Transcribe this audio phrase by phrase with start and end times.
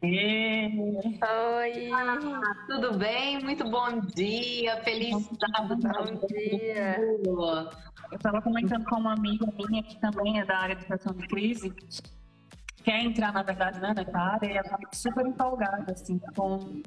[0.00, 1.90] Oi!
[1.92, 2.18] Ah,
[2.68, 3.42] tudo bem?
[3.42, 5.76] Muito bom dia, feliz sábado.
[5.76, 6.98] Bom dia!
[7.26, 11.26] Eu estava comentando com uma amiga minha que também é da área de gestão de
[11.26, 11.74] crise,
[12.84, 16.80] quer entrar, na verdade, né, nessa área, e ela está super empolgada, assim, com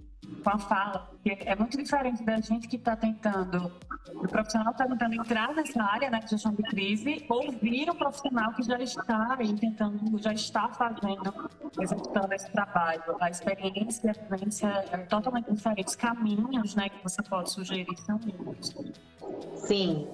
[0.44, 3.72] com a fala, porque é muito diferente da gente que está tentando,
[4.14, 8.54] o profissional está tentando entrar nessa área né, de gestão de crise, ouvir o profissional
[8.54, 11.50] que já está aí tentando, já está fazendo,
[11.80, 13.04] executando esse trabalho.
[13.20, 15.96] A experiência e a vivência é totalmente diferentes.
[15.96, 18.76] Caminhos né, que você pode sugerir são muitos.
[19.56, 20.08] Sim,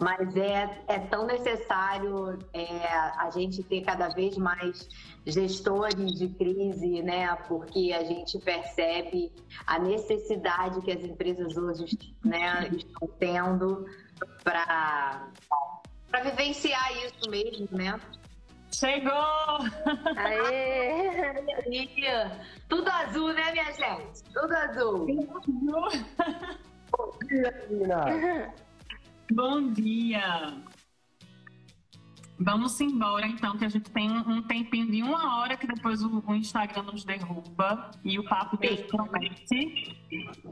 [0.00, 4.88] mas é, é tão necessário é, a gente ter cada vez mais
[5.26, 7.34] gestores de crise, né?
[7.48, 9.32] Porque a gente percebe
[9.66, 13.86] a necessidade que as empresas hoje né, estão tendo
[14.44, 15.30] para
[16.24, 18.00] vivenciar isso mesmo, né?
[18.72, 19.58] Chegou!
[20.16, 21.34] Aê!
[22.68, 24.22] Tudo azul, né, minha gente?
[24.32, 25.06] Tudo azul.
[26.90, 28.54] Bom dia!
[29.32, 30.54] Bom dia!
[32.42, 36.34] Vamos embora, então, que a gente tem um tempinho de uma hora que depois o,
[36.34, 39.94] Instagram nos derruba e o papo Deus promete.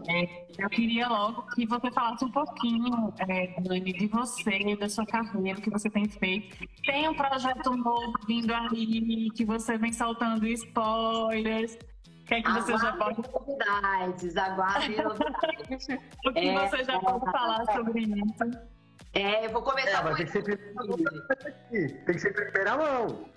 [0.07, 5.07] É, eu queria logo que você falasse um pouquinho, é, Dani, de você, da sua
[5.07, 6.59] carreira, o que você tem feito.
[6.85, 11.75] Tem um projeto novo vindo aí, que você vem soltando spoilers.
[11.75, 13.23] O que é que você já pode.
[13.33, 15.89] Novidades, aguardem novidades.
[16.27, 18.78] o que é, você já pode falar sobre isso?
[19.15, 20.01] É, eu vou começar.
[20.01, 23.29] É, mas tem que, ser, tem que ser primeira mão.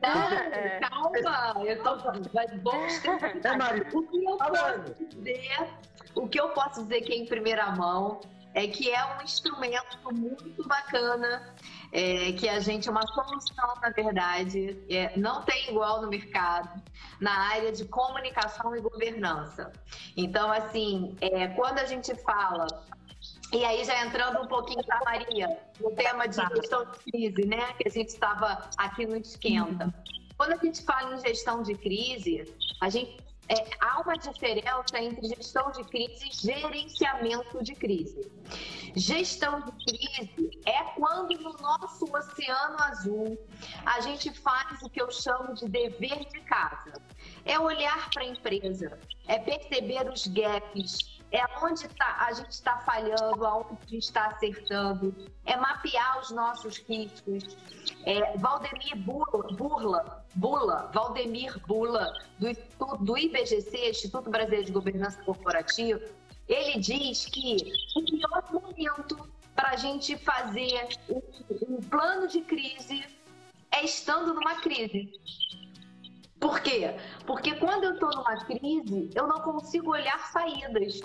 [0.00, 3.04] Não, calma, eu tô vamos
[3.44, 5.68] É, Mari, o que eu posso dizer,
[6.14, 8.20] o que eu posso dizer que é em primeira mão
[8.54, 11.54] é que é um instrumento muito bacana,
[11.92, 16.82] é, que a gente, é uma solução, na verdade, é, não tem igual no mercado,
[17.20, 19.72] na área de comunicação e governança.
[20.16, 22.66] Então, assim, é, quando a gente fala
[23.52, 26.48] e aí, já entrando um pouquinho para Maria, no tema de tá.
[26.54, 27.72] gestão de crise, né?
[27.74, 29.92] Que a gente estava aqui no Esquenta.
[30.36, 32.44] Quando a gente fala em gestão de crise,
[32.80, 38.30] a gente é, há uma diferença entre gestão de crise e gerenciamento de crise.
[38.94, 43.38] Gestão de crise é quando no nosso oceano azul
[43.86, 46.92] a gente faz o que eu chamo de dever de casa.
[47.46, 52.78] É olhar para a empresa, é perceber os gaps, é onde tá, a gente está
[52.78, 57.56] falhando, aonde a gente está acertando, é mapear os nossos riscos.
[58.04, 66.00] É, Valdemir Burla, Burla, Bula, Valdemir Bula, do, do IBGC, Instituto Brasileiro de Governança Corporativa,
[66.48, 71.20] ele diz que o pior momento para a gente fazer um,
[71.74, 73.04] um plano de crise
[73.70, 75.12] é estando numa crise.
[76.40, 76.96] Por quê?
[77.26, 81.00] Porque quando eu estou numa crise, eu não consigo olhar saídas.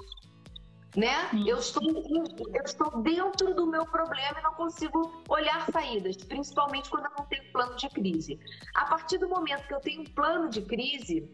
[0.95, 1.27] Né?
[1.47, 7.05] Eu, estou, eu estou dentro do meu problema e não consigo olhar saídas, principalmente quando
[7.05, 8.39] eu não tenho plano de crise.
[8.75, 11.27] A partir do momento que eu tenho um plano de crise,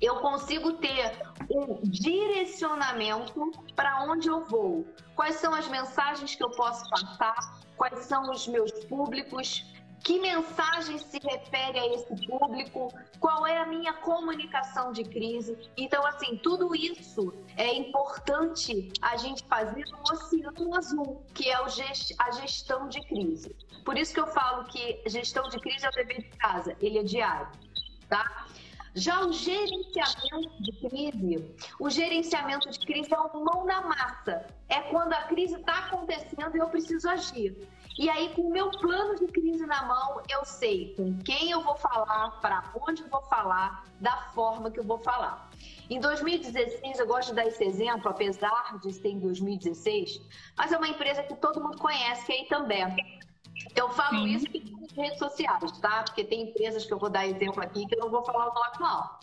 [0.00, 4.86] eu consigo ter um direcionamento para onde eu vou.
[5.14, 7.60] Quais são as mensagens que eu posso passar?
[7.76, 9.64] Quais são os meus públicos?
[10.02, 12.92] Que mensagem se refere a esse público?
[13.20, 15.58] Qual é a minha comunicação de crise?
[15.76, 22.30] Então, assim, tudo isso é importante a gente fazer no oceano azul, que é a
[22.30, 23.54] gestão de crise.
[23.84, 26.98] Por isso que eu falo que gestão de crise é o dever de casa, ele
[26.98, 27.48] é diário,
[28.08, 28.46] tá?
[28.94, 34.46] Já o gerenciamento de crise, o gerenciamento de crise é um mão na massa.
[34.68, 37.56] É quando a crise está acontecendo e eu preciso agir.
[37.98, 41.60] E aí, com o meu plano de crise na mão, eu sei com quem eu
[41.64, 45.50] vou falar, para onde eu vou falar, da forma que eu vou falar.
[45.90, 50.20] Em 2016, eu gosto de dar esse exemplo, apesar de ser em 2016,
[50.56, 52.94] mas é uma empresa que todo mundo conhece, que é Itambé.
[53.74, 54.26] Eu falo Sim.
[54.28, 54.46] isso
[54.80, 56.04] nas redes sociais, tá?
[56.04, 58.54] Porque tem empresas que eu vou dar exemplo aqui que eu não vou falar o
[58.54, 59.18] nome, não.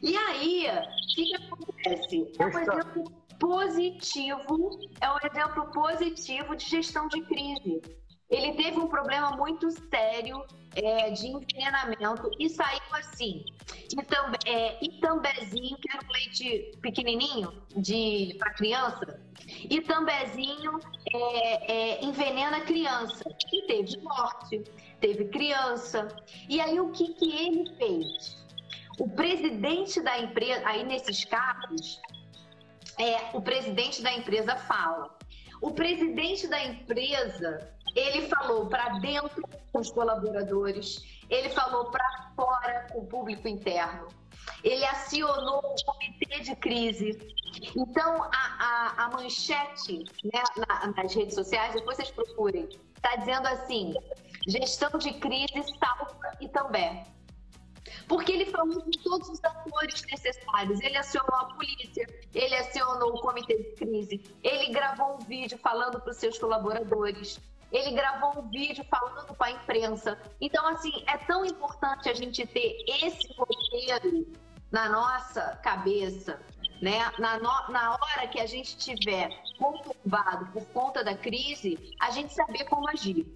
[0.00, 2.32] E aí, o que, que acontece?
[2.38, 3.04] É um exemplo
[3.40, 7.82] positivo, é um exemplo positivo de gestão de crise.
[8.32, 10.42] Ele teve um problema muito sério
[10.74, 13.44] é, de envenenamento e saiu assim.
[13.92, 19.20] Itambe, é, Itambezinho, que era um leite pequenininho de para criança,
[19.68, 20.80] Itambezinho
[21.12, 23.22] é, é, envenena criança.
[23.52, 24.64] E teve morte,
[24.98, 26.08] teve criança.
[26.48, 28.42] E aí o que, que ele fez?
[28.98, 32.00] O presidente da empresa, aí nesses casos,
[32.98, 35.14] é, o presidente da empresa fala.
[35.60, 39.42] O presidente da empresa ele falou para dentro
[39.72, 44.08] com os colaboradores, ele falou para fora com o público interno.
[44.64, 47.18] ele acionou o comitê de crise.
[47.76, 53.46] Então, a, a, a manchete né, na, nas redes sociais, depois vocês procurem, está dizendo
[53.48, 53.94] assim:
[54.46, 57.04] gestão de crise salva e também.
[58.08, 60.80] Porque ele falou com todos os atores necessários.
[60.80, 66.00] Ele acionou a polícia, ele acionou o comitê de crise, ele gravou um vídeo falando
[66.00, 67.38] para os seus colaboradores,
[67.72, 70.18] ele gravou um vídeo falando com a imprensa.
[70.40, 74.26] Então, assim, é tão importante a gente ter esse roteiro
[74.70, 76.40] na nossa cabeça,
[76.80, 76.98] né?
[77.18, 82.34] Na, no, na hora que a gente estiver conturbado por conta da crise, a gente
[82.34, 83.26] saber como agir.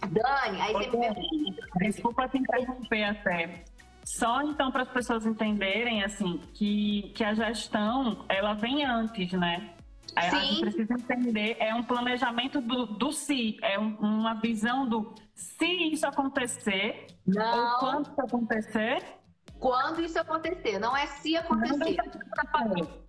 [0.00, 1.56] Dani, aí você me.
[1.78, 3.64] Desculpa te interromper até.
[4.04, 9.74] Só então para as pessoas entenderem assim que, que a gestão ela vem antes, né?
[10.16, 14.88] A, a gente precisa entender, é um planejamento do, do se, é um, uma visão
[14.88, 17.74] do se isso acontecer, Não.
[17.74, 19.04] ou quando isso acontecer.
[19.58, 21.96] Quando isso acontecer, não é se acontecer.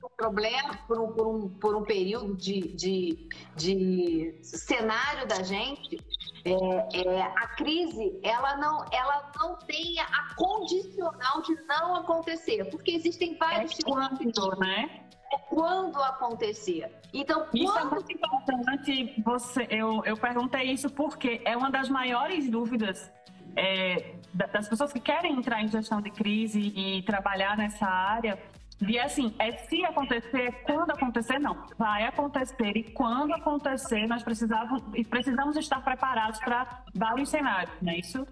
[0.04, 6.00] Um problema, por um, por um, por um período de, de, de cenário da gente,
[6.46, 12.92] é, é, a crise ela não, ela não tem a condicional de não acontecer, porque
[12.92, 15.06] existem vários é quando, né?
[15.34, 16.92] É quando acontecer.
[17.14, 17.88] Então, isso quando...
[17.88, 19.22] é muito importante.
[19.24, 23.12] Você, eu, eu perguntei isso porque é uma das maiores dúvidas
[23.56, 28.38] é, das pessoas que querem entrar em gestão de crise e trabalhar nessa área.
[28.86, 31.66] E assim, é se acontecer, quando acontecer, não.
[31.78, 38.00] Vai acontecer e quando acontecer, nós precisamos, precisamos estar preparados para vários cenários, não é
[38.00, 38.28] isso?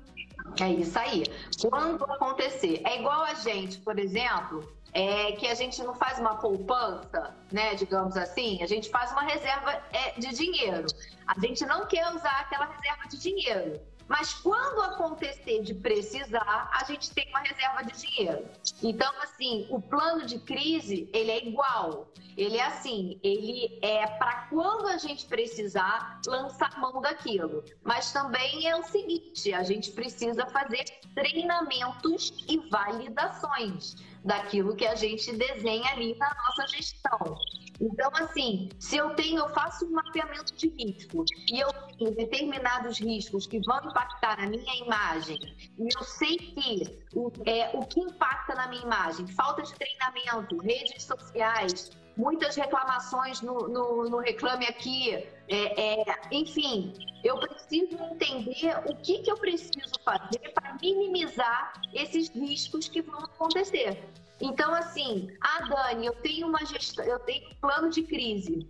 [0.59, 1.23] É isso aí.
[1.69, 2.81] Quando acontecer.
[2.83, 7.73] É igual a gente, por exemplo, é, que a gente não faz uma poupança, né,
[7.75, 10.85] digamos assim, a gente faz uma reserva é, de dinheiro.
[11.27, 13.81] A gente não quer usar aquela reserva de dinheiro.
[14.13, 18.47] Mas quando acontecer de precisar, a gente tem uma reserva de dinheiro.
[18.83, 22.13] Então, assim, o plano de crise, ele é igual.
[22.37, 27.63] Ele é assim, ele é para quando a gente precisar lançar mão daquilo.
[27.83, 30.83] Mas também é o seguinte, a gente precisa fazer
[31.15, 37.35] treinamentos e validações daquilo que a gente desenha ali na nossa gestão.
[37.79, 42.99] Então, assim, se eu tenho, eu faço um mapeamento de risco e eu tenho determinados
[42.99, 45.37] riscos que vão impactar na minha imagem,
[45.77, 50.57] e eu sei que o, é, o que impacta na minha imagem, falta de treinamento,
[50.57, 55.13] redes sociais, muitas reclamações no, no, no Reclame Aqui,
[55.47, 56.93] é, é, enfim,
[57.23, 63.19] eu preciso entender o que, que eu preciso fazer para minimizar esses riscos que vão
[63.19, 64.03] acontecer.
[64.43, 68.67] Então, assim, ah, Dani, eu tenho uma gestão, eu tenho um plano de crise.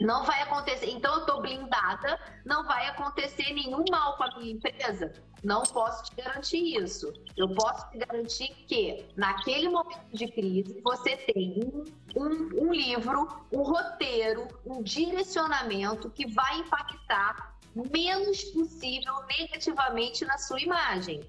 [0.00, 0.88] Não vai acontecer.
[0.88, 2.16] Então, eu estou blindada,
[2.46, 5.12] não vai acontecer nenhum mal com a minha empresa.
[5.42, 7.12] Não posso te garantir isso.
[7.36, 11.84] Eu posso te garantir que, naquele momento de crise, você tem um,
[12.16, 20.60] um, um livro, um roteiro, um direcionamento que vai impactar menos possível negativamente na sua
[20.60, 21.20] imagem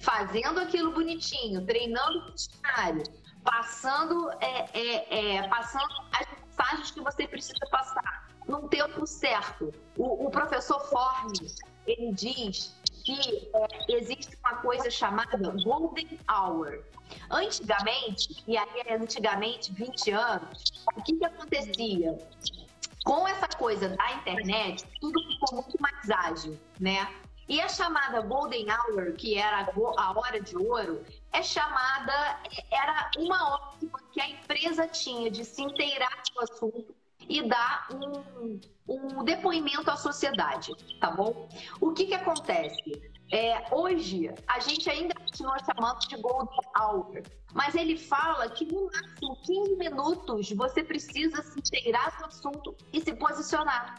[0.00, 3.02] fazendo aquilo bonitinho, treinando o funcionário,
[3.44, 9.72] passando, é, é, é, passando as mensagens que você precisa passar num tempo certo.
[9.96, 11.56] O, o professor Fornes,
[11.86, 12.74] ele diz
[13.04, 16.84] que é, existe uma coisa chamada Golden Hour.
[17.30, 22.18] Antigamente, e aí é antigamente, 20 anos, o que, que acontecia?
[23.04, 27.08] Com essa coisa da internet, tudo ficou muito mais ágil, né?
[27.48, 31.02] E a chamada Golden Hour, que era a hora de ouro,
[31.32, 32.40] é chamada,
[32.70, 33.72] era uma hora
[34.12, 36.94] que a empresa tinha de se inteirar do assunto
[37.26, 41.48] e dar um, um depoimento à sociedade, tá bom?
[41.80, 42.82] O que que acontece?
[43.30, 48.86] É, hoje, a gente ainda continua chamando de Golden Hour, mas ele fala que no
[48.86, 53.96] máximo 15 minutos você precisa se inteirar do assunto e se posicionar.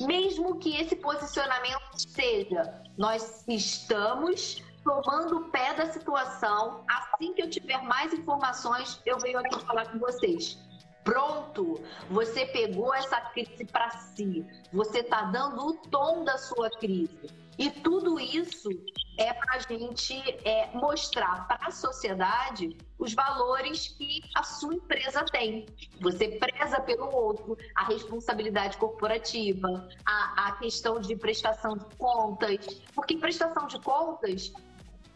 [0.00, 7.50] Mesmo que esse posicionamento seja, nós estamos tomando o pé da situação, assim que eu
[7.50, 10.58] tiver mais informações, eu venho aqui falar com vocês.
[11.04, 17.47] Pronto, você pegou essa crise para si, você está dando o tom da sua crise.
[17.58, 18.70] E tudo isso
[19.18, 25.24] é para a gente é, mostrar para a sociedade os valores que a sua empresa
[25.24, 25.66] tem.
[26.00, 33.16] Você preza pelo outro, a responsabilidade corporativa, a, a questão de prestação de contas, porque
[33.16, 34.52] prestação de contas,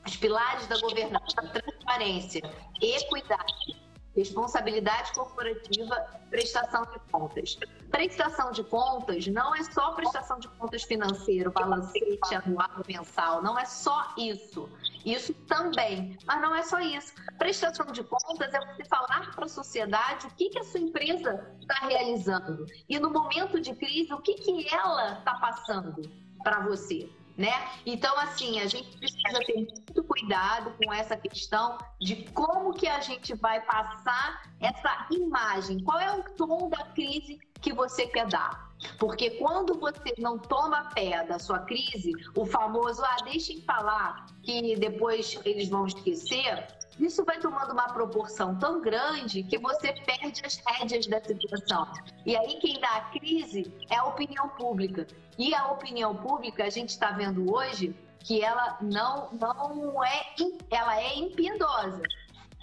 [0.05, 2.43] os pilares da governança, transparência,
[2.81, 3.81] equidade,
[4.17, 5.95] responsabilidade corporativa,
[6.29, 7.57] prestação de contas.
[7.93, 13.67] Prestação de contas não é só prestação de contas financeiro, balancete anual, mensal, não é
[13.67, 14.67] só isso.
[15.05, 16.17] Isso também.
[16.25, 17.13] Mas não é só isso.
[17.39, 21.55] Prestação de contas é você falar para a sociedade o que, que a sua empresa
[21.61, 22.65] está realizando.
[22.89, 26.11] E no momento de crise, o que, que ela está passando
[26.43, 27.53] para você né?
[27.87, 33.01] Então, assim, a gente precisa ter muito cuidado com essa questão de como que a
[33.01, 35.83] gente vai passar essa imagem.
[35.83, 38.73] Qual é o tom da crise que você quer dar?
[38.99, 44.77] Porque quando você não toma pé da sua crise, o famoso, ah, deixem falar que
[44.77, 46.67] depois eles vão esquecer,
[46.99, 51.91] isso vai tomando uma proporção tão grande que você perde as rédeas da situação.
[52.27, 55.07] E aí quem dá a crise é a opinião pública.
[55.39, 60.35] E a opinião pública, a gente está vendo hoje que ela não, não é,
[60.71, 62.03] ela é impiedosa,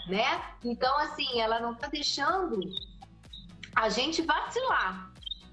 [0.07, 0.41] né?
[0.63, 2.59] Então, assim, ela não está deixando
[3.75, 5.08] a gente vacilar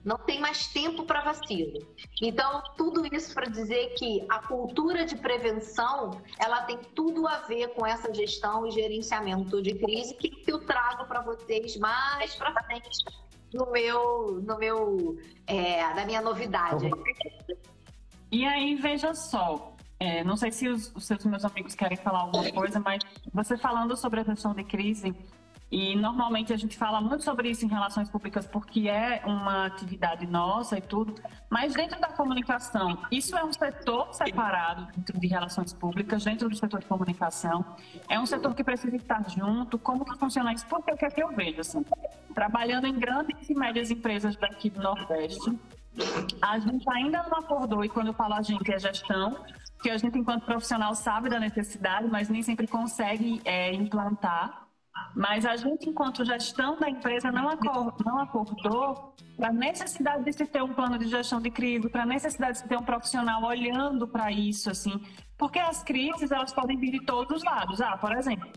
[0.06, 1.84] não tem mais tempo para vacilo.
[2.22, 7.74] Então, tudo isso para dizer que a cultura de prevenção, ela tem tudo a ver
[7.74, 13.04] com essa gestão e gerenciamento de crise que eu trago para vocês mais para frente
[13.52, 16.88] no meu, no meu, é, na minha novidade.
[18.30, 22.20] E aí, veja só, é, não sei se os, os seus meus amigos querem falar
[22.20, 23.02] alguma coisa, mas
[23.34, 25.12] você falando sobre a gestão de crise,
[25.70, 30.24] e normalmente a gente fala muito sobre isso em relações públicas porque é uma atividade
[30.26, 31.14] nossa e tudo,
[31.50, 36.56] mas dentro da comunicação, isso é um setor separado dentro de relações públicas, dentro do
[36.56, 37.64] setor de comunicação.
[38.08, 39.78] É um setor que precisa estar junto.
[39.78, 40.66] Como que funciona isso?
[40.66, 41.60] Porque o que é que eu vejo?
[41.60, 41.84] Assim,
[42.32, 45.58] trabalhando em grandes e médias empresas daqui do Nordeste,
[46.42, 49.36] a gente ainda não acordou, e quando eu falo a gente é gestão,
[49.82, 54.65] que a gente, enquanto profissional, sabe da necessidade, mas nem sempre consegue é, implantar
[55.14, 60.32] mas a gente, enquanto gestão da empresa, não acordou, não acordou para a necessidade de
[60.32, 62.82] se ter um plano de gestão de crise, para a necessidade de se ter um
[62.82, 65.00] profissional olhando para isso, assim.
[65.38, 67.80] Porque as crises, elas podem vir de todos os lados.
[67.80, 68.50] Ah, por exemplo,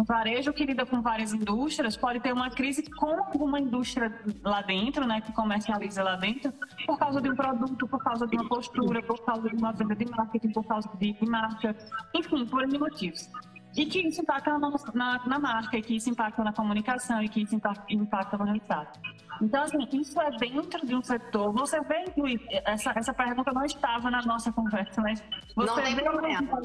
[0.00, 4.60] um varejo que lida com várias indústrias pode ter uma crise com alguma indústria lá
[4.62, 6.52] dentro, né, que comercializa lá dentro,
[6.86, 9.94] por causa de um produto, por causa de uma postura, por causa de uma venda
[9.94, 11.76] de marketing, por causa de, marca,
[12.14, 13.28] enfim, por motivos.
[13.76, 17.28] E que isso impacta na, na, na, marca, e que isso impacta na comunicação, e
[17.28, 18.98] que isso impacta, impacta no resultado.
[19.42, 21.52] Então, assim, isso é dentro de um setor.
[21.52, 25.22] Você vê, Luiz, essa, essa pergunta não estava na nossa conversa, mas
[25.56, 26.60] você não tem vê problema.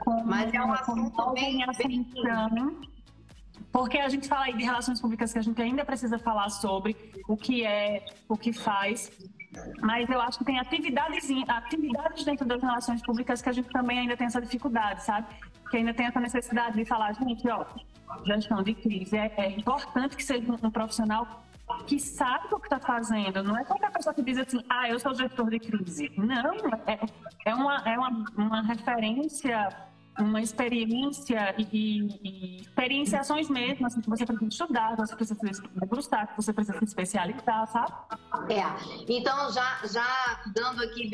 [0.00, 2.06] Com, mas é um assunto bem, bem
[3.72, 6.96] porque a gente fala aí de relações públicas que a gente ainda precisa falar sobre
[7.28, 9.10] o que é, o que faz,
[9.80, 13.98] mas eu acho que tem atividades, atividades dentro das relações públicas que a gente também
[13.98, 15.26] ainda tem essa dificuldade, sabe?
[15.70, 17.64] Que ainda tem essa necessidade de falar, gente, ó,
[18.24, 21.44] gestão de crise, é, é importante que seja um, profissional
[21.86, 23.42] que sabe o que está fazendo.
[23.42, 26.12] Não é qualquer pessoa que diz assim, ah, eu sou gestor de crise.
[26.16, 26.54] Não,
[26.86, 27.00] é,
[27.44, 29.68] é, uma, é uma, uma referência
[30.18, 36.28] uma experiência e, e experienciações mesmo, assim, que você precisa estudar, você precisa se degustar,
[36.28, 37.92] que você precisa se especializar, sabe?
[38.52, 38.64] É,
[39.08, 41.08] então já, já dando aqui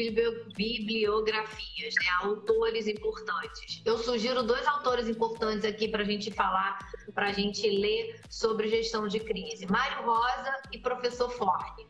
[0.56, 3.82] bibliografias, né, autores importantes.
[3.84, 6.78] Eu sugiro dois autores importantes aqui para a gente falar,
[7.14, 9.66] para a gente ler sobre gestão de crise.
[9.66, 11.86] Mário Rosa e Professor Forne.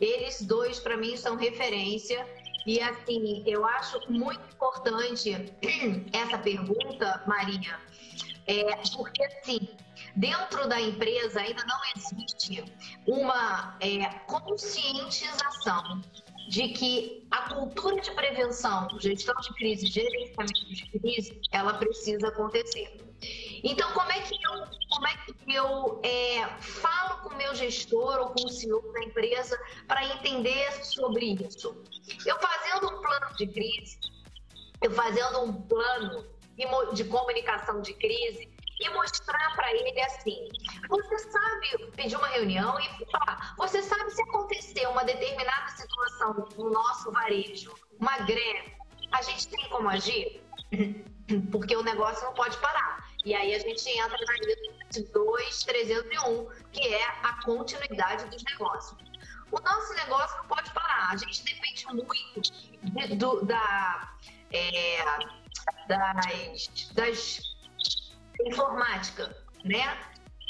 [0.00, 2.26] Eles dois, para mim, são referência
[2.66, 5.30] e assim, eu acho muito importante
[6.12, 7.78] essa pergunta, Maria,
[8.46, 9.68] é, porque assim,
[10.16, 12.64] dentro da empresa ainda não existe
[13.06, 16.00] uma é, conscientização
[16.48, 23.03] de que a cultura de prevenção, gestão de crise, gerenciamento de crise, ela precisa acontecer.
[23.62, 28.18] Então, como é que eu, como é que eu é, falo com o meu gestor
[28.20, 31.82] ou com o CEO da empresa para entender sobre isso?
[32.26, 33.98] Eu fazendo um plano de crise,
[34.82, 36.26] eu fazendo um plano
[36.92, 40.48] de comunicação de crise e mostrar para ele assim:
[40.88, 46.70] você sabe pedir uma reunião e falar, você sabe se acontecer uma determinada situação no
[46.70, 48.74] nosso varejo, uma greve,
[49.12, 50.33] a gente tem como agir?
[53.24, 54.56] E aí a gente entra na linha
[54.92, 58.98] 2301, que é a continuidade dos negócios.
[59.50, 62.40] O nosso negócio não pode parar, a gente depende muito
[62.82, 64.14] de, do, da,
[64.52, 64.98] é,
[65.88, 67.40] das, das
[68.46, 69.98] informática, né?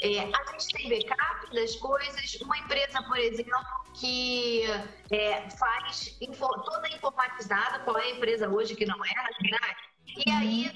[0.01, 2.35] É, a gente tem backup das coisas.
[2.41, 3.57] Uma empresa, por exemplo,
[3.93, 4.63] que
[5.11, 9.77] é, faz info, toda informatizada, qual é a empresa hoje que não é, na verdade?
[10.25, 10.71] E aí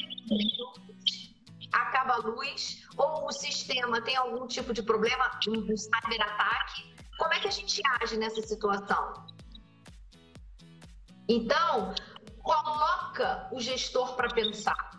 [1.82, 7.40] acaba a luz, ou o sistema tem algum tipo de problema, um cyber-ataque, como é
[7.40, 9.14] que a gente age nessa situação?
[11.28, 11.94] Então,
[12.42, 14.90] coloca o gestor para pensar.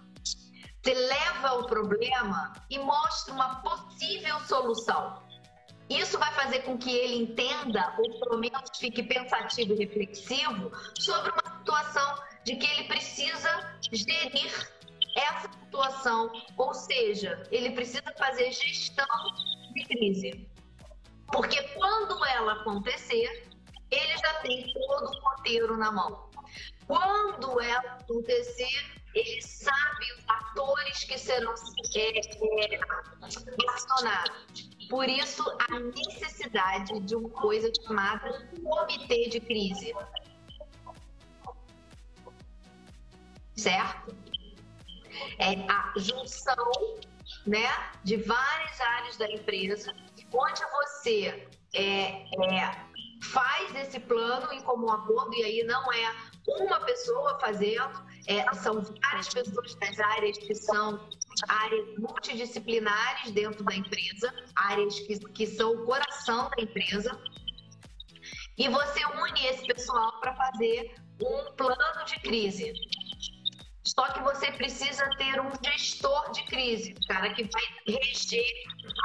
[0.82, 5.22] Você leva o problema e mostra uma possível solução.
[5.88, 11.32] Isso vai fazer com que ele entenda, ou pelo menos fique pensativo e reflexivo, sobre
[11.32, 14.79] uma situação de que ele precisa gerir
[15.16, 19.06] essa situação, ou seja, ele precisa fazer gestão
[19.74, 20.48] de crise.
[21.32, 23.48] Porque quando ela acontecer,
[23.90, 26.28] ele já tem todo o roteiro na mão.
[26.86, 31.54] Quando ela acontecer, ele sabe os atores que serão
[31.96, 32.80] é, é,
[33.74, 34.70] acionados.
[34.88, 39.94] Por isso, a necessidade de uma coisa chamada comitê de crise.
[43.56, 44.29] Certo?
[45.38, 46.98] É a junção
[47.46, 47.68] né,
[48.04, 49.94] de várias áreas da empresa,
[50.32, 52.86] onde você é, é,
[53.22, 56.14] faz esse plano em comum acordo, e aí não é
[56.48, 61.08] uma pessoa fazendo, é, são várias pessoas das áreas que são
[61.48, 67.18] áreas multidisciplinares dentro da empresa, áreas que, que são o coração da empresa,
[68.58, 72.72] e você une esse pessoal para fazer um plano de crise.
[73.94, 78.44] Só que você precisa ter um gestor de crise, cara que vai reger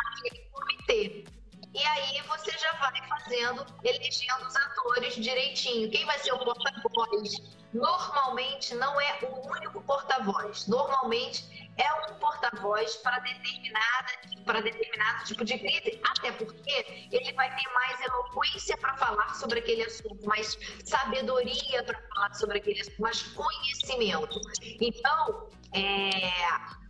[0.07, 1.25] aquele comitê.
[1.73, 5.89] E aí você já vai fazendo, elegendo os atores direitinho.
[5.89, 7.33] Quem vai ser o porta-voz?
[7.73, 10.67] Normalmente não é o único porta-voz.
[10.67, 17.53] Normalmente é um porta-voz para determinada para determinado tipo de crise, até porque ele vai
[17.55, 23.01] ter mais eloquência para falar sobre aquele assunto, mais sabedoria para falar sobre aquele assunto,
[23.01, 24.39] mais conhecimento.
[24.79, 26.31] Então, é,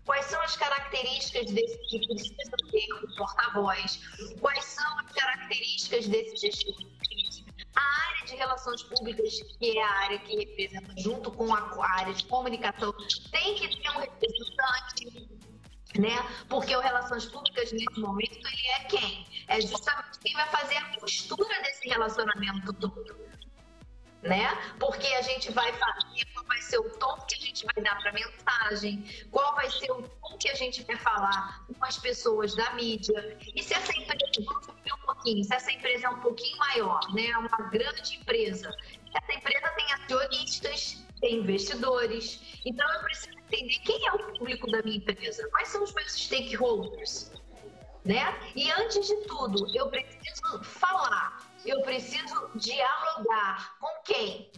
[0.06, 4.00] quais são as características desse que precisa ter o porta-voz?
[4.39, 6.95] Quais são as características desse gestor de?
[7.75, 12.13] A área de relações públicas, que é a área que representa, junto com a área
[12.13, 12.94] de comunicação,
[13.32, 15.29] tem que ter um representante,
[16.00, 16.15] né?
[16.50, 19.25] Porque o Relações Públicas, nesse momento, ele é quem?
[19.48, 23.25] É justamente quem vai fazer a costura desse relacionamento todo.
[24.26, 24.48] Né?
[24.80, 27.96] Porque a gente vai fazer, qual vai ser o tom que a gente vai dar
[28.00, 31.98] para a mensagem, qual vai ser o tom que a gente vai falar com as
[32.00, 33.38] pessoas da mídia.
[33.56, 37.28] E se essa empresa, vamos um pouquinho, se essa empresa é um pouquinho maior, né?
[37.28, 38.76] É uma grande empresa,
[39.14, 44.82] essa empresa tem acionistas, tem investidores, então eu preciso entender quem é o público da
[44.82, 47.32] minha empresa, quais são os meus stakeholders,
[48.04, 48.38] né?
[48.56, 51.35] E antes de tudo, eu preciso falar,
[51.65, 54.51] eu preciso dialogar com quem?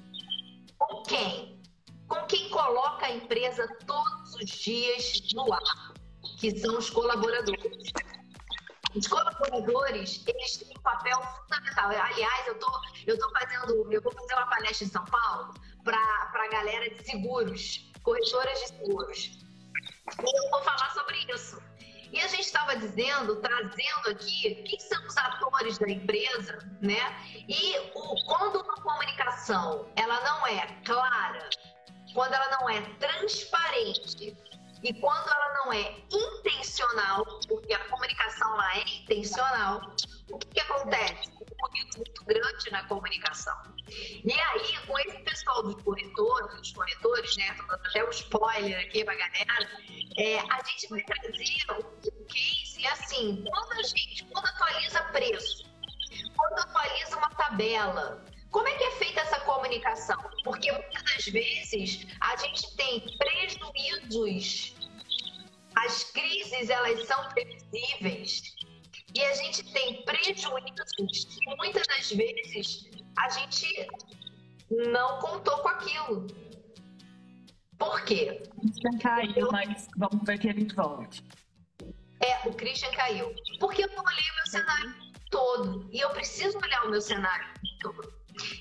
[0.78, 1.62] Com quem?
[2.08, 5.94] Com quem coloca a empresa todos os dias no ar,
[6.40, 7.92] que são os colaboradores.
[8.96, 11.90] Os colaboradores, eles têm um papel fundamental.
[11.90, 12.72] Aliás, eu tô,
[13.06, 17.04] eu tô fazendo, eu vou fazer uma palestra em São Paulo para a galera de
[17.06, 19.26] seguros, corretoras de seguros.
[20.20, 21.62] E eu vou falar sobre isso.
[22.12, 27.00] E a gente estava dizendo, trazendo aqui, quem são os atores da empresa, né?
[27.48, 31.50] E o, quando uma comunicação ela não é clara,
[32.14, 34.38] quando ela não é transparente
[34.84, 39.82] e quando ela não é intencional, porque a comunicação lá é intencional,
[40.30, 41.32] o que, que acontece?
[41.60, 43.56] Ruído muito grande na comunicação.
[43.90, 47.56] E aí, com esse pessoal dos corretores, dos corretores, né?
[47.70, 49.82] Até um spoiler aqui pra galera,
[50.18, 55.66] é, a gente vai trazer um case assim, quando a gente, quando atualiza preço,
[56.36, 60.18] quando atualiza uma tabela, como é que é feita essa comunicação?
[60.44, 64.76] Porque muitas das vezes a gente tem prejuízos.
[65.76, 68.57] As crises, elas são previsíveis.
[69.18, 72.86] E a gente tem prejuízos que muitas das vezes
[73.18, 73.88] a gente
[74.70, 76.28] não contou com aquilo.
[77.80, 78.44] Por quê?
[78.56, 81.24] O Christian caiu, mas vamos ver que ele volte.
[82.20, 83.34] É, o Christian caiu.
[83.60, 84.96] Porque eu não olhei o meu cenário
[85.32, 85.90] todo.
[85.92, 87.48] E eu preciso olhar o meu cenário
[87.82, 88.14] todo.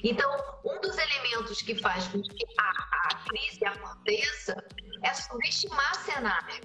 [0.02, 2.70] Então, um dos elementos que faz com que a,
[3.10, 4.56] a crise aconteça
[5.02, 6.62] é subestimar cenário.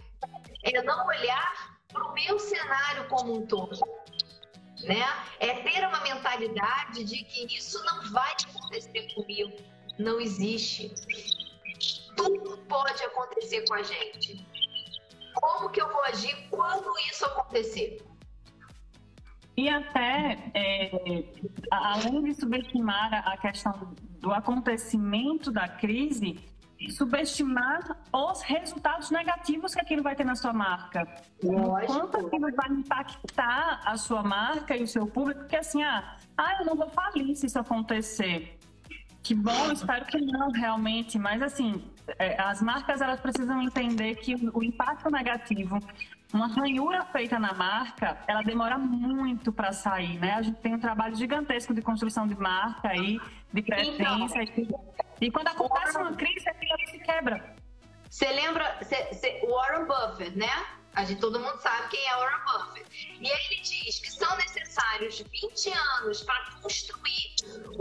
[0.63, 3.79] É não olhar para o meu cenário como um todo.
[4.83, 5.05] Né?
[5.39, 9.51] É ter uma mentalidade de que isso não vai acontecer comigo.
[9.99, 10.91] Não existe.
[12.17, 14.45] Tudo pode acontecer com a gente.
[15.35, 18.03] Como que eu vou agir quando isso acontecer?
[19.55, 21.23] E até, é,
[21.69, 26.39] além de subestimar a questão do acontecimento da crise,
[26.89, 31.07] subestimar os resultados negativos que aquilo vai ter na sua marca.
[31.43, 31.93] Lógico.
[31.93, 36.57] Quanto aquilo vai impactar a sua marca e o seu público, porque assim, ah, ah,
[36.59, 38.57] eu não vou falir se isso acontecer.
[39.23, 41.83] Que bom, espero que não realmente, mas assim,
[42.17, 45.77] é, as marcas elas precisam entender que o impacto negativo,
[46.33, 50.33] uma ranhura feita na marca, ela demora muito para sair, né?
[50.33, 53.19] A gente tem um trabalho gigantesco de construção de marca aí,
[53.53, 54.41] de presença.
[54.41, 54.85] Então,
[55.19, 57.55] e, quando acontece uma crise, aquilo se quebra.
[58.09, 60.51] Você lembra, cê, cê, Warren Buffett, né?
[60.93, 63.17] A gente, todo mundo sabe quem é Warren Buffett.
[63.21, 67.35] E ele diz que são necessários 20 anos para construir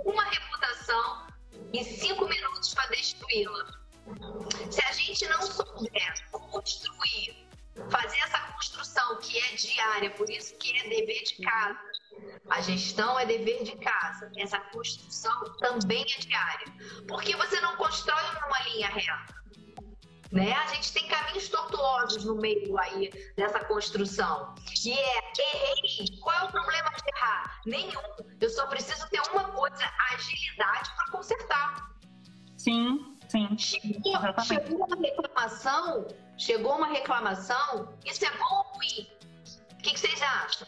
[0.04, 1.26] uma reputação
[1.72, 3.80] e 5 minutos para destruí-la.
[4.70, 7.49] Se a gente não souber construir,
[7.88, 11.78] fazer essa construção que é diária, por isso que é dever de casa,
[12.48, 16.66] a gestão é dever de casa, essa construção também é diária.
[17.08, 19.40] Porque você não constrói numa linha reta.
[20.32, 20.52] Né?
[20.52, 24.54] A gente tem caminhos tortuosos no meio aí dessa construção.
[24.84, 26.18] E é, errei.
[26.20, 27.60] Qual é o problema de errar?
[27.66, 28.36] Nenhum.
[28.40, 31.90] Eu só preciso ter uma coisa, agilidade para consertar.
[32.56, 33.58] Sim, sim.
[33.58, 34.12] Chegou,
[34.44, 39.06] chegou uma reclamação, chegou uma reclamação, isso é bom ou ruim?
[39.72, 40.66] O que, que vocês acham?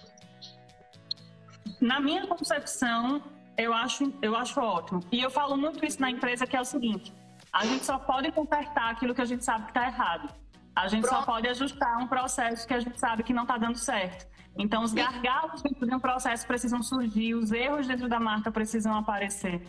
[1.80, 3.22] Na minha concepção,
[3.58, 5.00] eu acho, eu acho ótimo.
[5.10, 7.12] E eu falo muito isso na empresa, que é o seguinte
[7.52, 10.34] a gente só pode consertar aquilo que a gente sabe que está errado.
[10.74, 11.20] A gente Pronto.
[11.20, 14.26] só pode ajustar um processo que a gente sabe que não está dando certo.
[14.56, 18.94] Então, os gargalos dentro de um processo precisam surgir, os erros dentro da marca precisam
[18.96, 19.62] aparecer.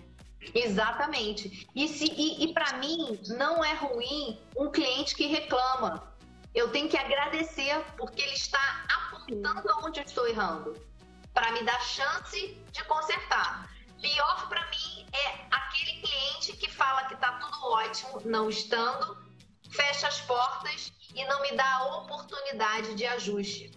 [0.54, 1.68] Exatamente.
[1.76, 6.12] E, se, e, e para mim, não é ruim um cliente que reclama.
[6.54, 10.80] Eu tenho que agradecer, porque ele está apontando aonde eu estou errando,
[11.34, 13.70] para me dar chance de consertar.
[14.02, 19.18] Pior para mim é aquele cliente que fala que tá tudo ótimo, não estando,
[19.72, 23.72] fecha as portas e não me dá a oportunidade de ajuste.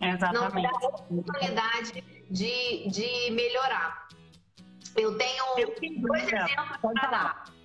[0.00, 0.54] Exatamente.
[0.54, 4.05] Não me dá a oportunidade de, de melhorar.
[4.96, 7.56] Eu tenho dois exemplos para dar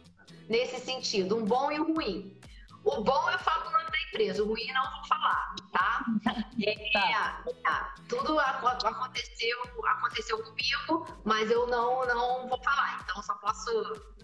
[0.52, 2.38] nesse sentido, um bom e um ruim.
[2.84, 6.06] O bom eu falo o nome da empresa, o ruim não vou falar, tá?
[6.64, 7.44] É, tá.
[7.64, 7.96] tá.
[8.08, 13.00] Tudo aconteceu, aconteceu comigo, mas eu não, não vou falar.
[13.04, 13.72] Então só posso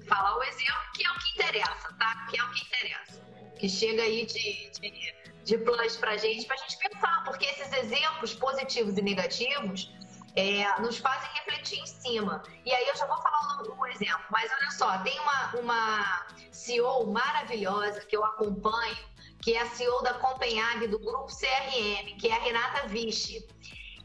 [0.08, 2.28] falar o exemplo que é o que interessa, tá?
[2.30, 3.22] Que é o que interessa.
[3.58, 8.36] Que chega aí de, de, de plus pra gente, pra gente pensar, porque esses exemplos
[8.36, 9.92] positivos e negativos
[10.38, 12.44] é, nos fazem refletir em cima.
[12.64, 16.28] E aí eu já vou falar um, um, exemplo, mas olha só, tem uma, uma
[16.52, 18.96] CEO maravilhosa que eu acompanho,
[19.42, 23.44] que é a CEO da Copenhague, do grupo CRM, que é a Renata Vichy.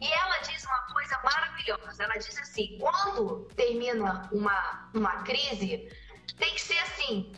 [0.01, 2.03] E ela diz uma coisa maravilhosa.
[2.03, 5.87] Ela diz assim: quando termina uma, uma crise,
[6.39, 7.31] tem que ser assim,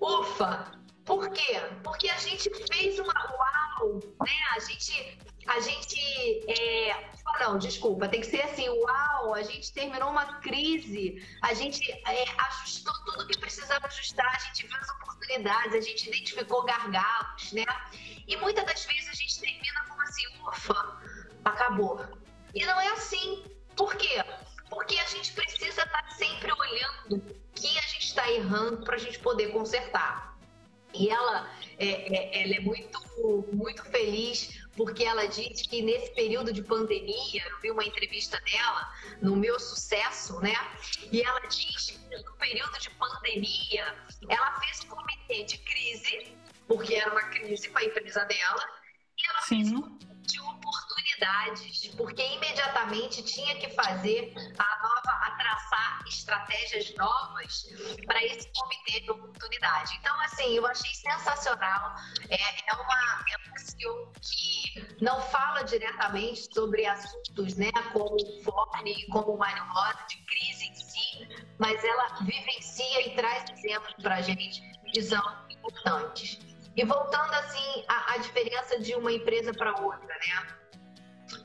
[0.00, 0.72] ufa,
[1.04, 1.60] por quê?
[1.84, 4.32] Porque a gente fez uma uau, né?
[4.56, 7.12] A gente, a gente, é...
[7.42, 12.24] não, desculpa, tem que ser assim, uau, a gente terminou uma crise, a gente é,
[12.46, 17.64] ajustou tudo que precisava ajustar, a gente viu as oportunidades, a gente identificou gargalos, né?
[18.28, 21.00] E muitas das vezes a gente termina como assim, ufa,
[21.44, 22.06] acabou.
[22.54, 23.44] E não é assim.
[23.76, 24.24] Por quê?
[24.70, 28.98] Porque a gente precisa estar sempre olhando o que a gente está errando para a
[28.98, 30.38] gente poder consertar.
[30.94, 36.52] E ela, é, é, ela é muito, muito feliz porque ela diz que nesse período
[36.52, 40.54] de pandemia, eu vi uma entrevista dela no meu sucesso, né?
[41.10, 43.94] E ela diz que no período de pandemia,
[44.28, 48.68] ela fez um comitê de crise, porque era uma crise para a empresa dela,
[49.18, 49.64] e ela Sim.
[49.64, 50.11] fez de
[51.96, 57.66] porque imediatamente tinha que fazer a nova, a traçar estratégias novas
[58.06, 59.96] para esse comitê de oportunidade.
[60.00, 61.94] Então, assim, eu achei sensacional.
[62.28, 68.42] É, é, uma, é uma CEO que não fala diretamente sobre assuntos, né, como o
[68.42, 73.94] Forne como o Mário Rosa, de crise em si, mas ela vivencia e traz exemplos
[74.02, 74.60] para a gente
[74.92, 76.38] que são importantes.
[76.74, 80.61] E voltando assim à, diferença de uma empresa para outra, né?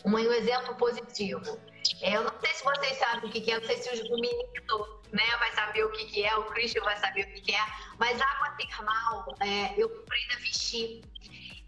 [0.06, 1.60] Um, exemplo positivo.
[2.02, 5.02] É, eu não sei se vocês sabem o que, é, não sei se o menino
[5.12, 7.66] né, vai saber o que, que é, o Christian vai saber o que, que é,
[7.98, 11.02] mas água termal é, eu comprei da Vichy.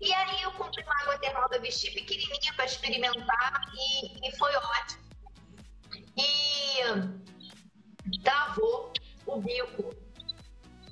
[0.01, 4.55] E aí eu comprei uma água termal da Vichy pequenininha para experimentar e, e foi
[4.55, 5.09] ótimo.
[6.17, 7.19] E
[8.23, 8.93] travou
[9.25, 9.93] o bico.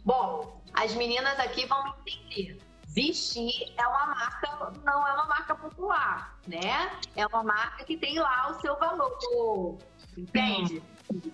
[0.06, 2.58] Bom, as meninas aqui vão entender.
[2.98, 7.00] Vichy é uma marca, não é uma marca popular, né?
[7.16, 9.78] É uma marca que tem lá o seu valor,
[10.18, 10.82] entende?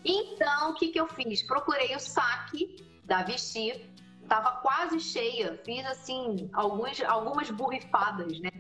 [0.04, 1.42] Então, o que, que eu fiz?
[1.44, 3.90] Procurei o saque da Vichy,
[4.28, 8.52] tava quase cheia, fiz assim, alguns, algumas borrifadas, né?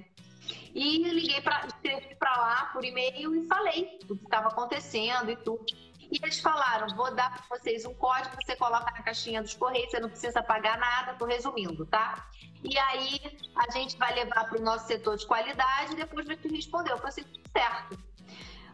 [0.73, 5.65] E liguei para lá por e-mail e falei do que estava acontecendo e tudo.
[6.09, 9.91] E eles falaram: vou dar para vocês um código, você coloca na caixinha dos correios,
[9.91, 12.29] você não precisa pagar nada, tô resumindo, tá?
[12.63, 13.19] E aí
[13.55, 16.91] a gente vai levar para o nosso setor de qualidade e depois vai te responder.
[16.91, 17.97] Eu falei assim, certo.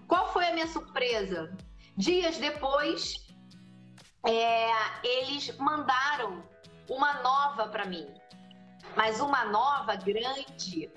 [0.07, 1.55] Qual foi a minha surpresa?
[1.97, 3.27] Dias depois,
[4.25, 4.69] é,
[5.03, 6.43] eles mandaram
[6.89, 8.07] uma nova para mim,
[8.95, 10.89] mas uma nova grande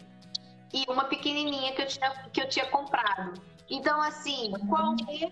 [0.72, 3.34] e uma pequenininha que eu tinha, que eu tinha comprado.
[3.68, 5.30] Então, assim, qual é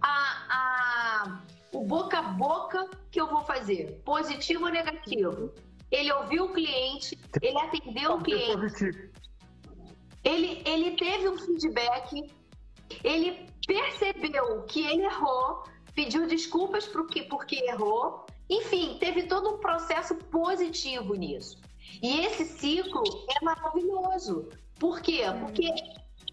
[0.00, 4.00] a, a, o boca a boca que eu vou fazer?
[4.04, 5.52] Positivo ou negativo?
[5.90, 9.10] Ele ouviu o cliente, ele atendeu o cliente.
[10.24, 12.30] Ele, ele teve um feedback,
[13.02, 18.26] ele percebeu que ele errou, pediu desculpas porque, porque errou.
[18.50, 21.58] Enfim, teve todo um processo positivo nisso.
[22.02, 23.02] E esse ciclo
[23.36, 24.48] é maravilhoso.
[24.78, 25.22] Por quê?
[25.40, 25.68] Porque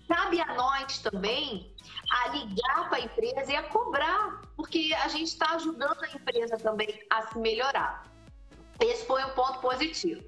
[0.08, 1.74] cabe a nós também
[2.12, 6.58] a ligar para a empresa e a cobrar, porque a gente está ajudando a empresa
[6.58, 8.15] também a se melhorar.
[8.80, 10.24] Esse foi um ponto positivo.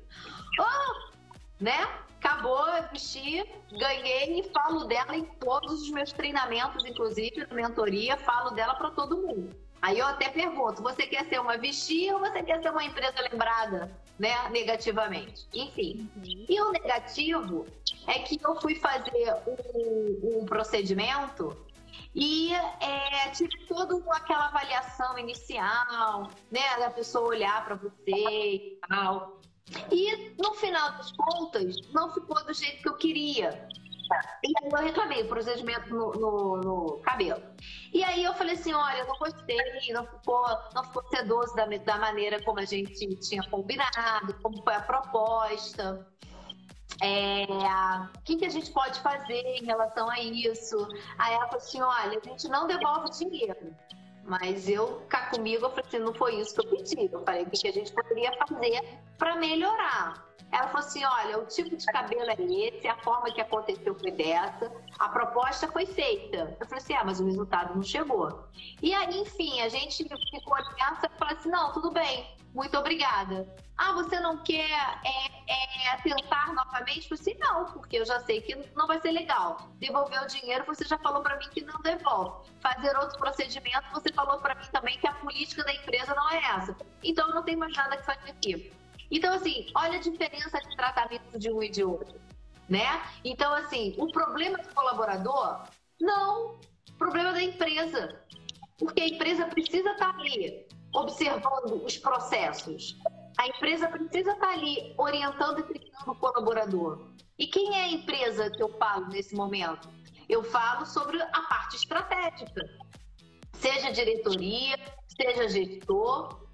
[0.60, 1.88] Oh, né?
[2.20, 8.18] Acabou, eu vesti, ganhei e falo dela em todos os meus treinamentos, inclusive na mentoria,
[8.18, 9.56] falo dela para todo mundo.
[9.82, 13.22] Aí eu até pergunto: você quer ser uma vestir ou você quer ser uma empresa
[13.32, 15.48] lembrada, né, negativamente?
[15.54, 16.10] Enfim.
[16.50, 17.68] E o negativo
[18.08, 21.56] é que eu fui fazer um, um procedimento
[22.16, 29.40] e é, tive toda aquela avaliação inicial, né, da pessoa olhar para você e tal.
[29.92, 33.68] E no final das contas, não ficou do jeito que eu queria.
[34.44, 37.44] E aí eu reclamei o procedimento no, no, no, cabelo.
[37.94, 39.58] E aí eu falei assim, olha, eu não gostei,
[39.94, 44.76] não ficou, não ficou sedoso da, da maneira como a gente tinha combinado, como foi
[44.76, 46.08] a proposta.
[47.02, 47.46] É,
[48.16, 50.88] o que, que a gente pode fazer em relação a isso?
[51.18, 53.76] Aí ela falou assim, olha, a gente não devolve dinheiro.
[54.24, 57.10] Mas eu, cá comigo, eu falei assim, não foi isso que eu pedi.
[57.12, 60.27] Eu falei, o que a gente poderia fazer para melhorar?
[60.52, 64.12] Ela falou assim: olha, o tipo de cabelo é esse, a forma que aconteceu foi
[64.12, 66.58] dessa, a proposta foi feita.
[66.60, 68.48] Eu falei assim: ah, mas o resultado não chegou.
[68.82, 73.48] E aí, enfim, a gente ficou aliança e falou assim: não, tudo bem, muito obrigada.
[73.78, 74.72] Ah, você não quer
[75.06, 77.12] é, é, tentar novamente?
[77.12, 79.70] Eu falei assim: não, porque eu já sei que não vai ser legal.
[79.76, 82.50] Devolver o dinheiro, você já falou para mim que não devolve.
[82.62, 86.38] Fazer outro procedimento, você falou para mim também que a política da empresa não é
[86.56, 86.76] essa.
[87.04, 88.74] Então, não tem mais nada que fazer aqui.
[89.10, 92.20] Então, assim, olha a diferença de tratamento de um e de outro,
[92.68, 93.02] né?
[93.24, 95.64] Então, assim, o problema do colaborador,
[96.00, 96.60] não.
[96.98, 98.22] Problema da empresa.
[98.78, 102.98] Porque a empresa precisa estar ali observando os processos.
[103.38, 107.08] A empresa precisa estar ali orientando e treinando o colaborador.
[107.38, 109.90] E quem é a empresa que eu falo nesse momento?
[110.28, 112.68] Eu falo sobre a parte estratégica.
[113.54, 116.47] Seja diretoria, seja gestor,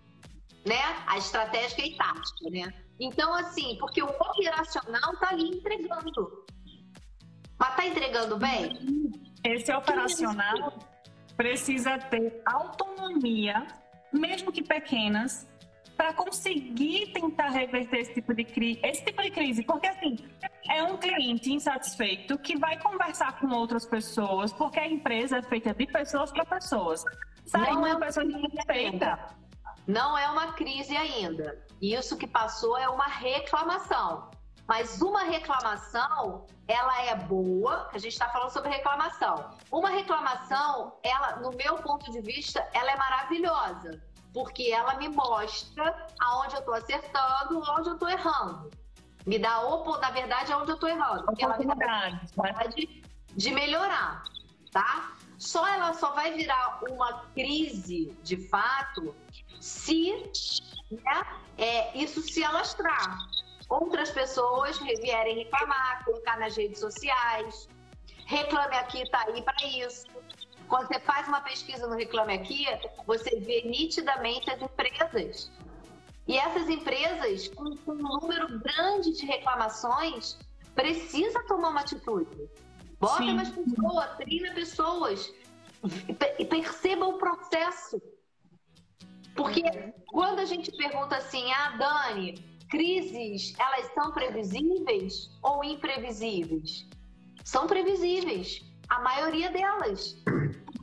[0.66, 0.82] né?
[1.08, 2.74] A estratégica e tática, né?
[3.00, 6.46] Então, assim, porque o operacional tá ali entregando.
[7.60, 9.12] Mas tá entregando bem?
[9.44, 10.80] Esse operacional
[11.36, 13.66] precisa ter autonomia,
[14.12, 15.48] mesmo que pequenas,
[15.98, 20.18] para conseguir tentar reverter esse tipo de crise, esse tipo de crise, porque assim
[20.70, 25.74] é um cliente insatisfeito que vai conversar com outras pessoas, porque a empresa é feita
[25.74, 27.04] de pessoas para pessoas.
[27.46, 29.43] Sai Não uma é pessoa insatisfeita
[29.88, 31.62] não é uma crise ainda.
[31.82, 34.32] Isso que passou é uma reclamação.
[34.66, 39.50] Mas uma reclamação, ela é boa, a gente está falando sobre reclamação.
[39.70, 44.02] Uma reclamação, ela, no meu ponto de vista, ela é maravilhosa,
[44.34, 48.72] porque ela me mostra aonde eu estou acertando, onde eu estou errando.
[49.26, 49.62] Me dá,
[50.00, 51.26] na verdade, aonde eu estou errando.
[51.26, 53.04] Porque ela me dá a oportunidade
[53.36, 54.24] de melhorar,
[54.72, 55.12] tá?
[55.38, 59.14] Só ela só vai virar uma crise de fato
[59.64, 60.12] se
[60.92, 61.26] né,
[61.58, 63.18] é, isso se alastrar.
[63.70, 67.70] Outras pessoas vierem reclamar, colocar nas redes sociais.
[68.26, 70.06] Reclame Aqui está aí para isso.
[70.68, 72.66] Quando você faz uma pesquisa no Reclame Aqui,
[73.08, 75.50] você vê nitidamente as empresas.
[76.28, 80.38] E essas empresas, com, com um número grande de reclamações,
[80.76, 82.50] precisa tomar uma atitude.
[83.00, 83.34] Bota Sim.
[83.34, 85.34] mais pessoas, treina pessoas,
[86.50, 88.02] perceba o processo.
[89.36, 89.64] Porque
[90.08, 92.36] quando a gente pergunta assim, ah, Dani,
[92.70, 96.88] crises, elas são previsíveis ou imprevisíveis?
[97.44, 98.62] São previsíveis.
[98.90, 100.16] A maioria delas.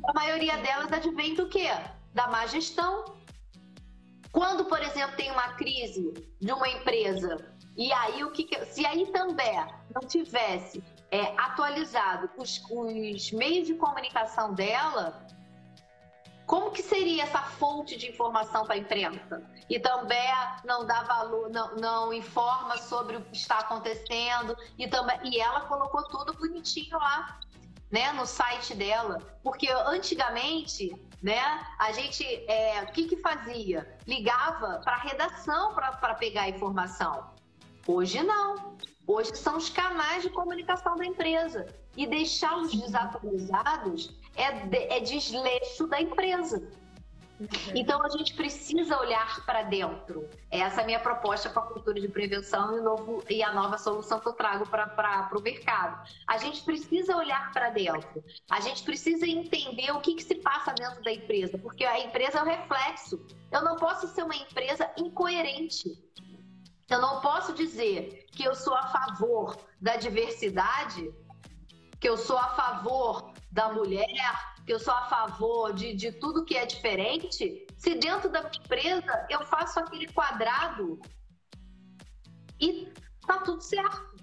[0.04, 1.68] A maioria delas advém do quê?
[2.14, 3.04] Da má gestão.
[4.32, 7.36] Quando, por exemplo, tem uma crise de uma empresa
[7.76, 9.56] e aí o que, que se aí também
[9.94, 15.26] não tivesse é, atualizado os, os meios de comunicação dela,
[16.50, 19.40] Como que seria essa fonte de informação para a imprensa?
[19.68, 20.18] E também
[20.64, 25.60] não dá valor, não, não informa sobre o que está acontecendo e também e ela
[25.60, 27.38] colocou tudo bonitinho lá,
[27.88, 30.90] né, no site dela, porque antigamente,
[31.22, 31.40] né,
[31.78, 33.96] a gente é, o que que fazia?
[34.04, 37.30] Ligava para a redação para pegar a informação.
[37.86, 38.76] Hoje não.
[39.06, 45.86] Hoje são os canais de comunicação da empresa e deixá-los desatualizados é, de, é desleixo
[45.86, 46.62] da empresa.
[47.40, 47.48] Uhum.
[47.74, 50.28] Então a gente precisa olhar para dentro.
[50.50, 53.78] Essa é a minha proposta para a cultura de prevenção e, novo, e a nova
[53.78, 56.06] solução que eu trago para o mercado.
[56.26, 58.22] A gente precisa olhar para dentro.
[58.50, 62.40] A gente precisa entender o que, que se passa dentro da empresa, porque a empresa
[62.40, 63.18] é o reflexo.
[63.50, 65.90] Eu não posso ser uma empresa incoerente.
[66.90, 71.10] Eu não posso dizer que eu sou a favor da diversidade,
[71.98, 76.44] que eu sou a favor da mulher, que eu sou a favor de, de tudo
[76.44, 81.00] que é diferente, se dentro da minha empresa eu faço aquele quadrado
[82.60, 82.92] e
[83.26, 84.16] tá tudo certo.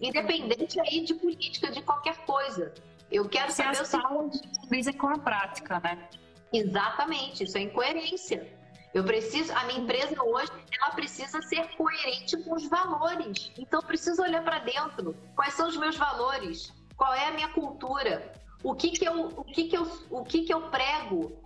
[0.00, 2.72] Independente aí de política, de qualquer coisa.
[3.10, 6.08] Eu quero se saber as falas dizem com a prática, né?
[6.52, 8.62] Exatamente, isso é incoerência.
[8.94, 13.50] Eu preciso, a minha empresa hoje, ela precisa ser coerente com os valores.
[13.56, 15.16] Então, eu preciso olhar para dentro.
[15.34, 16.72] Quais são os meus valores?
[16.94, 18.32] Qual é a minha cultura?
[18.62, 21.42] O que que eu, o que que eu, o que que eu prego?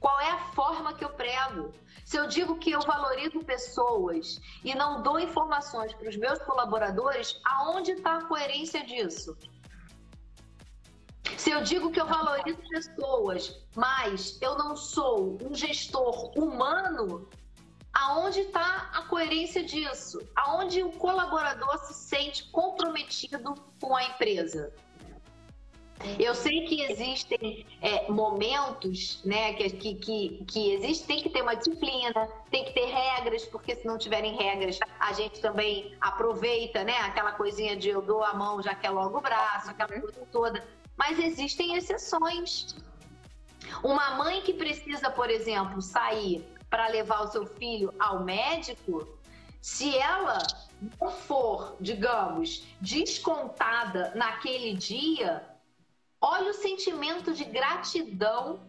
[0.00, 1.72] Qual é a forma que eu prego?
[2.04, 7.38] Se eu digo que eu valorizo pessoas e não dou informações para os meus colaboradores,
[7.44, 9.36] aonde está a coerência disso?
[11.36, 17.28] Se eu digo que eu valorizo pessoas, mas eu não sou um gestor humano,
[17.92, 20.20] aonde está a coerência disso?
[20.36, 24.72] Aonde o colaborador se sente comprometido com a empresa?
[26.18, 31.54] Eu sei que existem é, momentos, né, que, que, que existe, tem que ter uma
[31.54, 36.96] disciplina, tem que ter regras, porque se não tiverem regras, a gente também aproveita, né,
[36.98, 40.00] aquela coisinha de eu dou a mão, já quer logo o braço, aquela uhum.
[40.00, 40.64] coisa toda.
[40.96, 42.76] Mas existem exceções.
[43.82, 49.08] Uma mãe que precisa, por exemplo, sair para levar o seu filho ao médico,
[49.60, 50.38] se ela
[51.00, 55.44] não for, digamos, descontada naquele dia,
[56.20, 58.66] olha o sentimento de gratidão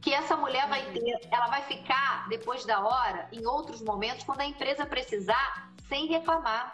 [0.00, 1.18] que essa mulher vai ter.
[1.30, 6.72] Ela vai ficar, depois da hora, em outros momentos, quando a empresa precisar, sem reclamar.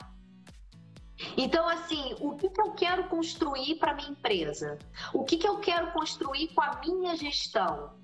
[1.36, 4.78] Então, assim, o que, que eu quero construir para minha empresa?
[5.14, 7.94] O que, que eu quero construir com a minha gestão?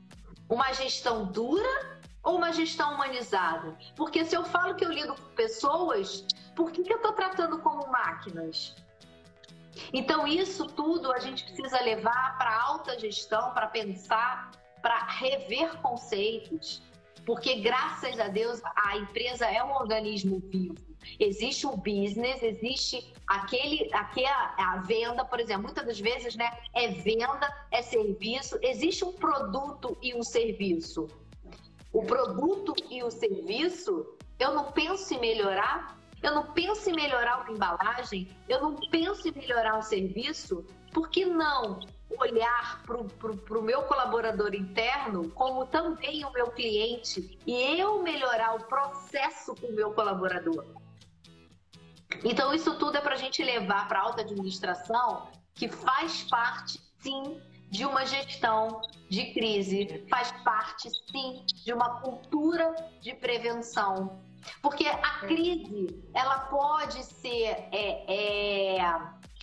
[0.48, 3.76] Uma gestão dura ou uma gestão humanizada?
[3.96, 7.58] Porque se eu falo que eu lido com pessoas, por que, que eu estou tratando
[7.58, 8.74] como máquinas?
[9.92, 14.50] Então, isso tudo a gente precisa levar para alta gestão, para pensar,
[14.82, 16.82] para rever conceitos,
[17.24, 20.76] porque graças a Deus a empresa é um organismo vivo.
[21.18, 26.88] Existe o business, existe aquele, aquela a venda, por exemplo, muitas das vezes, né, é
[26.88, 31.06] venda, é serviço, existe um produto e um serviço.
[31.92, 34.06] O produto e o serviço,
[34.38, 39.28] eu não penso em melhorar eu não penso em melhorar uma embalagem, eu não penso
[39.28, 41.80] em melhorar um serviço, por que não
[42.18, 48.64] olhar para o meu colaborador interno como também o meu cliente e eu melhorar o
[48.64, 50.64] processo com o meu colaborador?
[52.24, 56.80] Então, isso tudo é para a gente levar para a alta administração, que faz parte,
[57.00, 64.26] sim, de uma gestão de crise, faz parte, sim, de uma cultura de prevenção
[64.62, 69.00] porque a crise, ela pode ser é, é,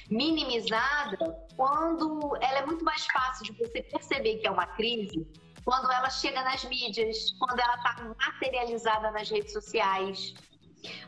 [0.10, 1.18] minimizada
[1.56, 5.28] quando ela é muito mais fácil de você perceber que é uma crise
[5.64, 10.36] quando ela chega nas mídias, quando ela está materializada nas redes sociais.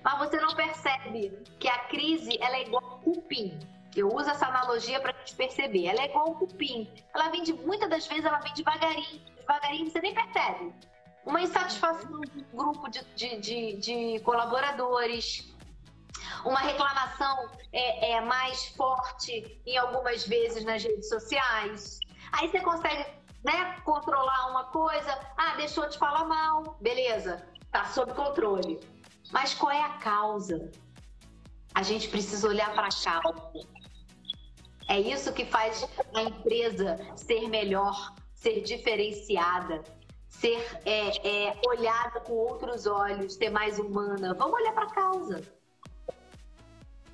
[0.04, 3.60] Mas você não percebe que a crise ela é igual cupim.
[3.96, 5.86] Eu uso essa analogia para gente perceber.
[5.86, 6.92] Ela é igual cupim.
[7.14, 10.74] Ela vem de, muitas das vezes ela vem devagarinho, devagarinho, você nem percebe
[11.28, 15.54] uma insatisfação do grupo de, de, de, de colaboradores,
[16.46, 22.00] uma reclamação é, é, mais forte em algumas vezes nas redes sociais.
[22.32, 23.06] Aí você consegue
[23.44, 28.80] né, controlar uma coisa, ah, deixou de falar mal, beleza, tá sob controle.
[29.30, 30.72] Mas qual é a causa?
[31.76, 33.68] A gente precisa olhar para a causa.
[34.88, 39.84] É isso que faz a empresa ser melhor, ser diferenciada,
[40.40, 44.34] ser é, é, olhada com outros olhos, ser mais humana.
[44.34, 45.42] Vamos olhar para a causa.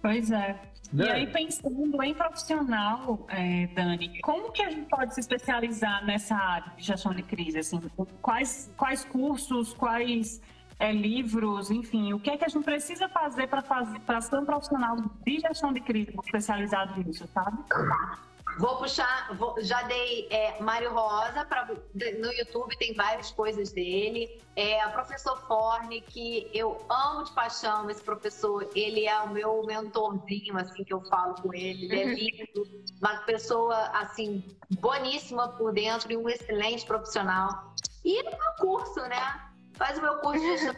[0.01, 0.59] Pois é.
[0.91, 1.11] E Né?
[1.11, 6.71] aí, pensando em profissional, é, Dani, como que a gente pode se especializar nessa área
[6.77, 7.59] de gestão de crise?
[7.59, 7.79] Assim,
[8.21, 10.41] quais, quais cursos, quais
[10.77, 14.37] é, livros, enfim, o que é que a gente precisa fazer para fazer, para ser
[14.37, 17.57] um profissional de gestão de crise especializado nisso, sabe?
[18.57, 24.41] Vou puxar, vou- já dei é, Mário Rosa pra, no YouTube, tem várias coisas dele.
[24.55, 29.63] É, o professor Forne, que eu amo de paixão esse professor, ele é o meu
[29.65, 31.85] mentorzinho, assim, que eu falo com ele.
[31.85, 32.67] Ele é lindo,
[33.01, 34.43] uma pessoa, assim,
[34.79, 37.73] boníssima por dentro e um excelente profissional.
[38.05, 39.49] E o meu curso, né?
[39.73, 40.75] Faz o meu curso de gestão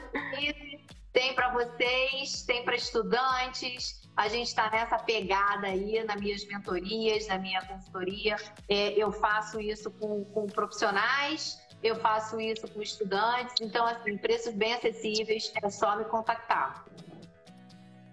[1.16, 4.05] tem para vocês, tem para estudantes.
[4.16, 8.38] A gente está nessa pegada aí nas minhas mentorias, na minha consultoria.
[8.70, 13.56] É, eu faço isso com, com profissionais, eu faço isso com estudantes.
[13.62, 16.86] Então, assim, preços bem acessíveis, é só me contactar.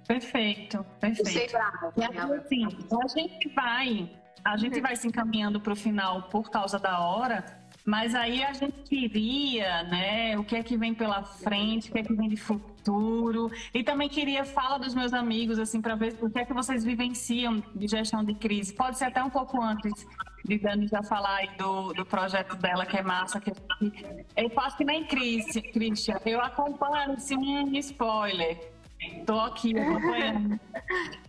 [0.06, 1.30] Perfeito, Eu perfeito.
[1.30, 4.10] sei brava, aí, assim, a gente vai,
[4.44, 8.52] a gente vai se encaminhando para o final por causa da hora, mas aí a
[8.52, 12.28] gente queria, né, o que é que vem pela frente, o que é que vem
[12.28, 16.44] de futuro, e também queria falar dos meus amigos, assim, para ver o que é
[16.44, 18.72] que vocês vivenciam de gestão de crise.
[18.72, 20.06] Pode ser até um pouco antes
[20.44, 23.52] de Dani já falar aí do, do projeto dela, que é massa, que
[24.36, 28.72] eu faço que nem Cris, Christian, eu acompanho, assim, um spoiler.
[29.26, 30.60] Tô aqui acompanhando.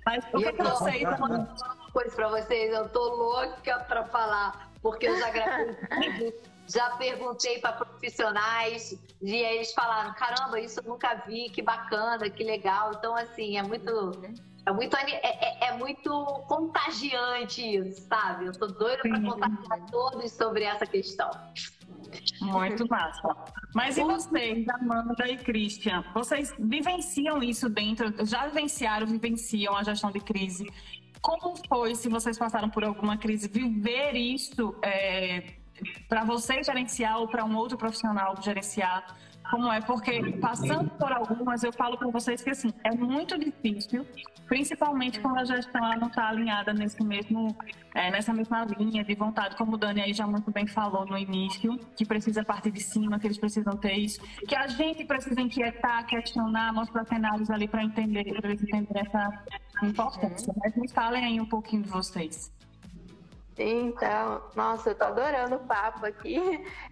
[0.06, 1.48] Mas o que, é que vocês uma
[1.92, 6.34] coisa para vocês, eu tô louca para falar, porque eu já gravei
[6.68, 12.44] já perguntei para profissionais e eles falaram: caramba, isso eu nunca vi, que bacana, que
[12.44, 12.92] legal.
[12.98, 13.92] Então, assim, é muito.
[14.66, 16.10] É muito, é, é- é muito
[16.48, 18.46] contagiante isso, sabe?
[18.46, 21.30] Eu tô doida para contagiar todos sobre essa questão.
[22.42, 23.36] Muito massa.
[23.76, 26.02] Mas e vocês, Amanda e Christian?
[26.14, 30.66] Vocês vivenciam isso dentro, já vivenciaram, vivenciam a gestão de crise?
[31.24, 34.76] Como foi, se vocês passaram por alguma crise, viver isso
[36.10, 39.16] para você gerenciar ou para um outro profissional gerenciar?
[39.54, 39.80] Como é?
[39.82, 44.04] Porque passando por algumas, eu falo para vocês que assim, é muito difícil,
[44.48, 47.56] principalmente quando a gestão ela não está alinhada nesse mesmo,
[47.94, 51.16] é, nessa mesma linha de vontade, como o Dani aí já muito bem falou no
[51.16, 55.40] início, que precisa partir de cima, que eles precisam ter isso, que a gente precisa
[55.40, 59.44] inquietar, questionar, mostrar cenários ali para entender, para eles entenderem essa
[59.84, 60.52] importância.
[60.64, 62.52] Mas me falem aí um pouquinho de vocês.
[63.58, 66.40] Então, nossa, eu tô adorando o papo aqui.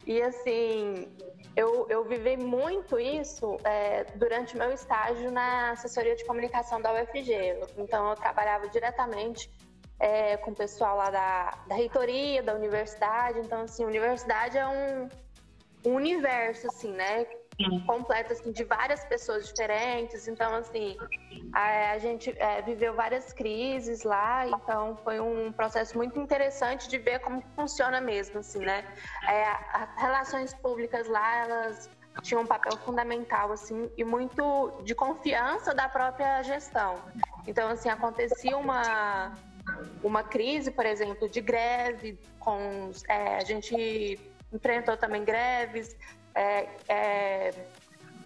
[0.05, 1.07] E assim,
[1.55, 7.57] eu, eu vivi muito isso é, durante meu estágio na assessoria de comunicação da UFG.
[7.77, 9.49] Então, eu trabalhava diretamente
[9.99, 13.39] é, com o pessoal lá da, da reitoria, da universidade.
[13.39, 15.09] Então, assim, universidade é um,
[15.85, 17.25] um universo, assim, né?
[17.85, 20.27] Completo assim, de várias pessoas diferentes.
[20.27, 20.97] Então, assim,
[21.53, 26.97] a, a gente é, viveu várias crises lá, então foi um processo muito interessante de
[26.97, 28.85] ver como funciona mesmo, assim, né?
[29.27, 29.43] É,
[29.73, 31.89] as relações públicas lá, elas
[32.21, 36.95] tinham um papel fundamental, assim, e muito de confiança da própria gestão.
[37.47, 39.33] Então, assim, acontecia uma
[40.03, 44.19] uma crise, por exemplo, de greve, com é, a gente
[44.51, 45.95] enfrentou também greves,
[46.35, 47.51] é, é,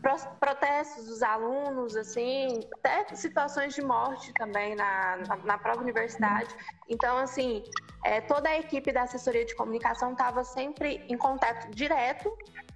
[0.02, 6.56] pro- protestos dos alunos, assim, até situações de morte também na, na, na própria universidade.
[6.88, 7.64] Então, assim,
[8.04, 12.32] é, toda a equipe da assessoria de comunicação estava sempre em contato direto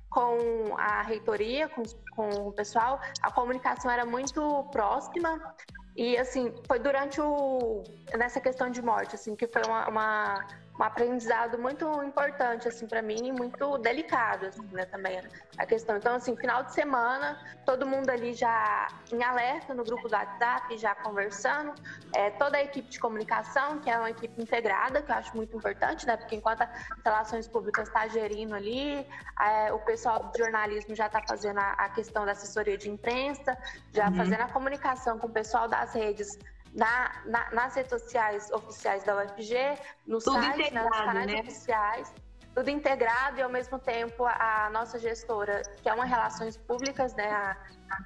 [0.09, 1.83] com a reitoria, com,
[2.15, 2.99] com o pessoal.
[3.21, 5.55] A comunicação era muito próxima
[5.95, 7.83] e, assim, foi durante o...
[8.17, 9.87] nessa questão de morte, assim, que foi uma...
[9.87, 10.47] uma
[10.79, 15.21] um aprendizado muito importante assim para mim, muito delicado assim, né, também
[15.57, 15.97] a questão.
[15.97, 20.77] Então assim, final de semana, todo mundo ali já em alerta no grupo do WhatsApp,
[20.77, 21.73] já conversando,
[22.13, 25.55] é, toda a equipe de comunicação, que é uma equipe integrada, que eu acho muito
[25.55, 26.69] importante, né, porque enquanto as
[27.03, 29.05] relações públicas está gerindo ali,
[29.41, 33.57] é, o pessoal do jornalismo já está fazendo a, a questão da assessoria de imprensa,
[33.91, 34.15] já Uhum.
[34.15, 36.27] fazendo a comunicação com o pessoal das redes
[36.73, 41.39] na, na- nas redes sociais oficiais da UFG, no Tudo site, né, nos canais né?
[41.41, 42.13] oficiais,
[42.53, 47.13] tudo integrado e ao mesmo tempo a, a nossa gestora, que é uma relações públicas,
[47.15, 47.57] né, a,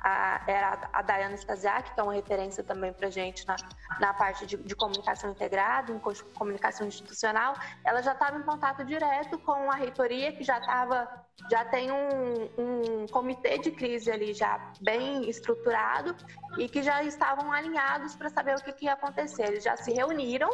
[0.01, 3.55] a, era a Dayana Stasiak, que é uma referência também para gente na,
[3.99, 7.53] na parte de, de comunicação integrada, em co- comunicação institucional,
[7.84, 12.43] ela já estava em contato direto com a reitoria, que já estava já tem um,
[12.57, 16.15] um comitê de crise ali já bem estruturado
[16.57, 19.47] e que já estavam alinhados para saber o que, que ia acontecer.
[19.47, 20.49] Eles já se reuniram,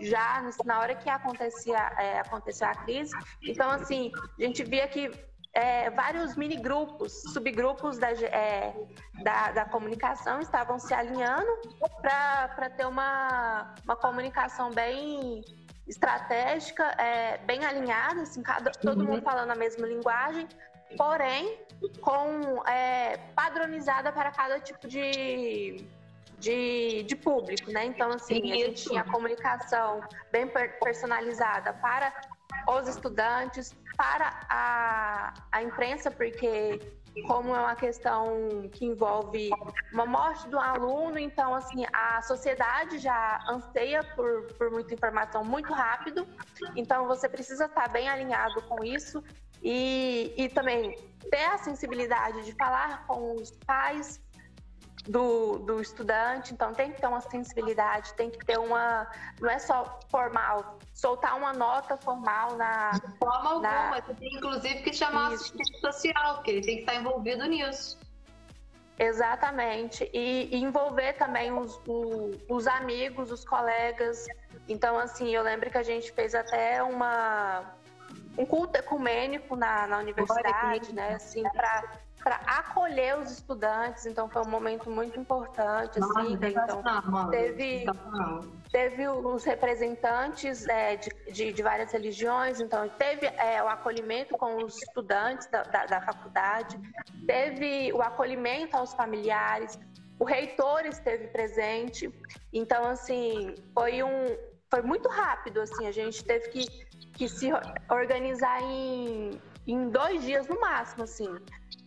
[0.00, 3.16] já na hora que acontecia, é, aconteceu a crise.
[3.42, 5.10] Então, assim, a gente via que
[5.52, 8.74] é, vários mini grupos, subgrupos da, é,
[9.22, 11.50] da, da, comunicação estavam se alinhando
[12.00, 15.42] para ter uma, uma comunicação bem
[15.88, 19.22] estratégica, é, bem alinhada, assim, cada, todo mundo uhum.
[19.22, 20.46] falando a mesma linguagem,
[20.96, 21.58] porém
[22.00, 25.84] com é, padronizada para cada tipo de,
[26.38, 27.86] de, de, público, né?
[27.86, 30.46] Então, assim, a gente tinha comunicação bem
[30.82, 32.12] personalizada para
[32.68, 36.80] os estudantes, para a, a imprensa, porque
[37.26, 39.50] como é uma questão que envolve
[39.92, 45.70] uma morte do aluno, então assim a sociedade já anseia por, por muita informação muito
[45.70, 46.26] rápido,
[46.74, 49.22] então você precisa estar bem alinhado com isso
[49.62, 50.96] e, e também
[51.30, 54.18] ter a sensibilidade de falar com os pais,
[55.08, 59.10] do, do estudante, então tem que ter uma sensibilidade, tem que ter uma.
[59.40, 62.90] Não é só formal, soltar uma nota formal na.
[62.90, 65.44] De forma alguma, você tem inclusive que chamar Isso.
[65.44, 67.98] assistente social, porque ele tem que estar envolvido nisso.
[68.98, 70.10] Exatamente.
[70.12, 74.26] E, e envolver também os, os, os, amigos, os colegas.
[74.68, 77.74] Então, assim, eu lembro que a gente fez até uma,
[78.36, 81.14] um culto ecumênico na, na universidade, né?
[81.14, 86.50] Assim, para para acolher os estudantes, então foi um momento muito importante, assim, né?
[86.50, 86.82] então
[87.30, 87.86] teve,
[88.70, 94.62] teve os representantes é, de, de, de, várias religiões, então teve é, o acolhimento com
[94.64, 96.78] os estudantes da, da, da, faculdade,
[97.26, 99.78] teve o acolhimento aos familiares,
[100.18, 102.12] o reitor esteve presente,
[102.52, 104.36] então assim foi um
[104.70, 106.64] foi muito rápido, assim, a gente teve que,
[107.12, 107.50] que se
[107.90, 111.28] organizar em, em dois dias no máximo, assim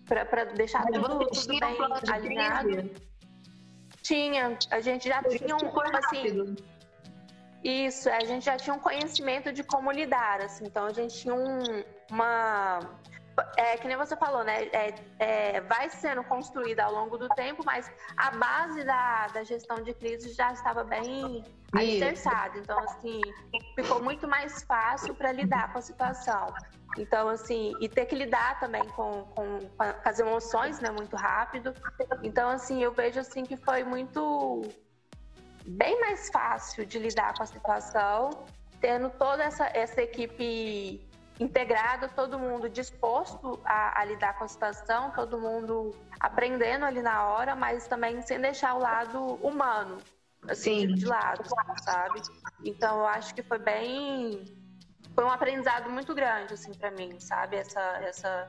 [0.06, 1.78] para deixar tudo, tudo bem
[2.12, 2.92] alinhado.
[4.02, 6.56] Tinha, a gente já tinha um, assim,
[7.64, 11.34] isso, a gente já tinha um conhecimento de como lidar, assim, então a gente tinha
[11.34, 12.80] um, uma
[13.58, 14.66] é, que nem você falou, né?
[14.66, 19.82] É, é, vai sendo construída ao longo do tempo, mas a base da, da gestão
[19.82, 22.58] de crise já estava bem alicerçada.
[22.60, 23.22] Então, assim,
[23.76, 26.54] ficou muito mais fácil para lidar com a situação.
[26.98, 31.74] Então, assim, e ter que lidar também com, com, com, as emoções, né, muito rápido.
[32.22, 34.62] Então, assim, eu vejo assim que foi muito
[35.66, 38.30] bem mais fácil de lidar com a situação,
[38.80, 41.02] tendo toda essa, essa equipe
[41.40, 47.28] integrada, todo mundo disposto a, a, lidar com a situação, todo mundo aprendendo ali na
[47.28, 49.98] hora, mas também sem deixar o lado humano,
[50.48, 50.94] assim, Sim.
[50.94, 51.44] de lado,
[51.84, 52.22] sabe?
[52.64, 54.63] Então, eu acho que foi bem
[55.14, 57.56] foi um aprendizado muito grande, assim, para mim, sabe?
[57.56, 58.48] Essa, essa,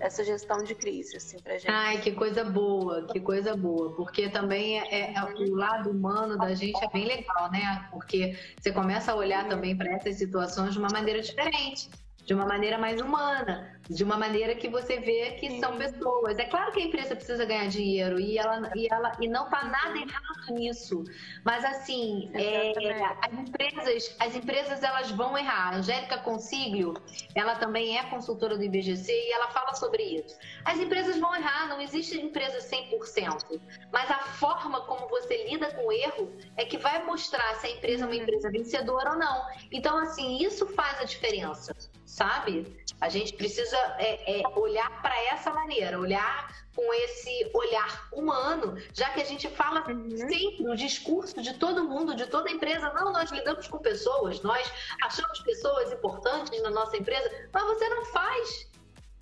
[0.00, 1.70] essa gestão de crise, assim, pra gente.
[1.70, 3.94] Ai, que coisa boa, que coisa boa.
[3.94, 7.88] Porque também é, é o lado humano da gente é bem legal, né?
[7.90, 11.88] Porque você começa a olhar também para essas situações de uma maneira diferente
[12.24, 15.60] de uma maneira mais humana, de uma maneira que você vê que Sim.
[15.60, 16.38] são pessoas.
[16.38, 19.64] É claro que a empresa precisa ganhar dinheiro e ela e, ela, e não está
[19.64, 21.04] nada errado nisso.
[21.44, 22.72] Mas assim, é,
[23.20, 25.74] as empresas, as empresas elas vão errar.
[25.74, 26.94] A Angélica Consiglio,
[27.34, 30.36] ela também é consultora do IBGC e ela fala sobre isso.
[30.64, 33.60] As empresas vão errar, não existe empresa 100%.
[33.92, 37.70] Mas a forma como você lida com o erro é que vai mostrar se a
[37.70, 39.46] empresa é uma empresa vencedora ou não.
[39.70, 41.74] Então, assim, isso faz a diferença
[42.04, 42.84] sabe?
[43.00, 49.10] A gente precisa é, é, olhar para essa maneira, olhar com esse olhar humano, já
[49.10, 50.10] que a gente fala uhum.
[50.16, 54.70] sempre o discurso de todo mundo, de toda empresa, não, nós lidamos com pessoas, nós
[55.02, 58.70] achamos pessoas importantes na nossa empresa, mas você não faz,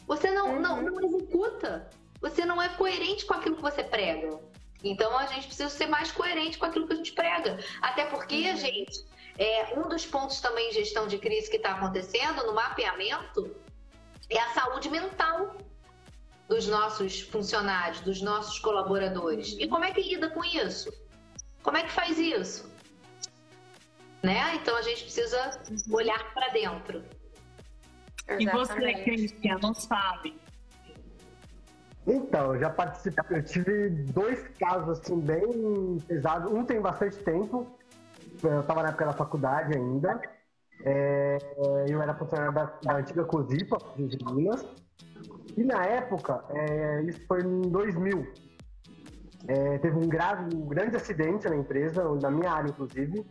[0.07, 0.61] você não, uhum.
[0.61, 4.39] não, não executa, você não é coerente com aquilo que você prega.
[4.85, 7.59] Então a gente precisa ser mais coerente com aquilo que a gente prega.
[7.81, 8.57] Até porque, uhum.
[8.57, 9.05] gente,
[9.39, 13.55] é, um dos pontos também em gestão de crise que está acontecendo no mapeamento
[14.29, 15.57] é a saúde mental
[16.49, 19.57] dos nossos funcionários, dos nossos colaboradores.
[19.59, 20.93] E como é que lida com isso?
[21.63, 22.71] Como é que faz isso?
[24.23, 24.55] Né?
[24.57, 27.05] Então a gente precisa olhar para dentro.
[28.39, 30.41] E você, Cristian, não sabe?
[32.07, 36.53] Então, eu já participei, eu tive dois casos assim bem pesados.
[36.53, 37.79] Um tem bastante tempo,
[38.43, 40.21] eu estava na época da faculdade ainda.
[40.85, 41.39] É,
[41.89, 44.67] eu era funcionário da, da antiga COSIPA, de Minas.
[45.57, 48.27] E na época, é, isso foi em 2000,
[49.49, 53.27] é, teve um grave, um grande acidente na empresa, na minha área inclusive.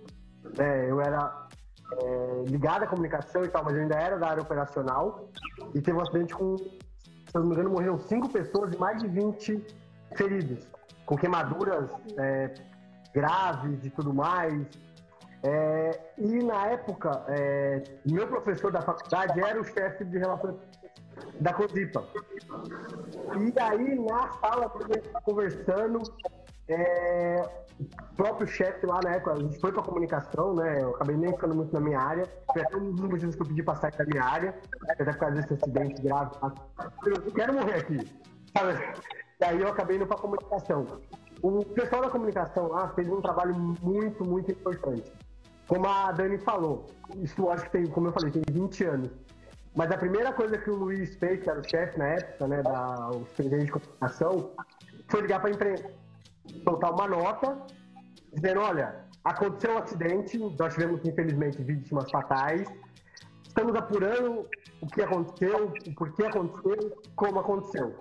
[0.58, 1.48] É, eu era
[2.02, 5.30] é, ligado à comunicação e tal, mas eu ainda era da área operacional.
[5.74, 9.08] E teve um acidente com, se não me engano, morreram cinco pessoas e mais de
[9.08, 9.66] 20
[10.16, 10.68] feridos,
[11.06, 12.54] com queimaduras é,
[13.14, 14.68] graves e tudo mais.
[15.44, 20.56] É, e na época, é, meu professor da faculdade era o chefe de relações
[21.40, 22.04] da Cosipa.
[23.40, 26.02] E aí, na sala, tá conversando,
[26.68, 30.84] é, o próprio chefe lá na época, a gente foi pra comunicação, né?
[30.84, 32.28] Eu acabei nem ficando muito na minha área.
[32.54, 34.56] Foi até um dos motivos que eu pedi pra sair da minha área,
[34.90, 36.32] até por causa desse acidente grave.
[37.06, 37.98] Eu quero morrer aqui.
[38.56, 38.80] Sabe?
[39.40, 40.86] E aí eu acabei indo pra comunicação.
[41.42, 45.12] O pessoal da comunicação lá fez um trabalho muito, muito importante.
[45.72, 49.10] Como a Dani falou, isso acho que tem, como eu falei, tem 20 anos.
[49.74, 52.62] Mas a primeira coisa que o Luiz fez, que era o chefe na época, né,
[52.62, 54.52] da, presidente de comunicação,
[55.08, 55.90] foi ligar para a imprensa,
[56.66, 57.58] soltar uma nota,
[58.34, 62.68] dizendo, olha, aconteceu um acidente, nós tivemos, infelizmente, vítimas fatais,
[63.48, 64.46] estamos apurando
[64.82, 67.96] o que aconteceu, o porquê aconteceu, como aconteceu.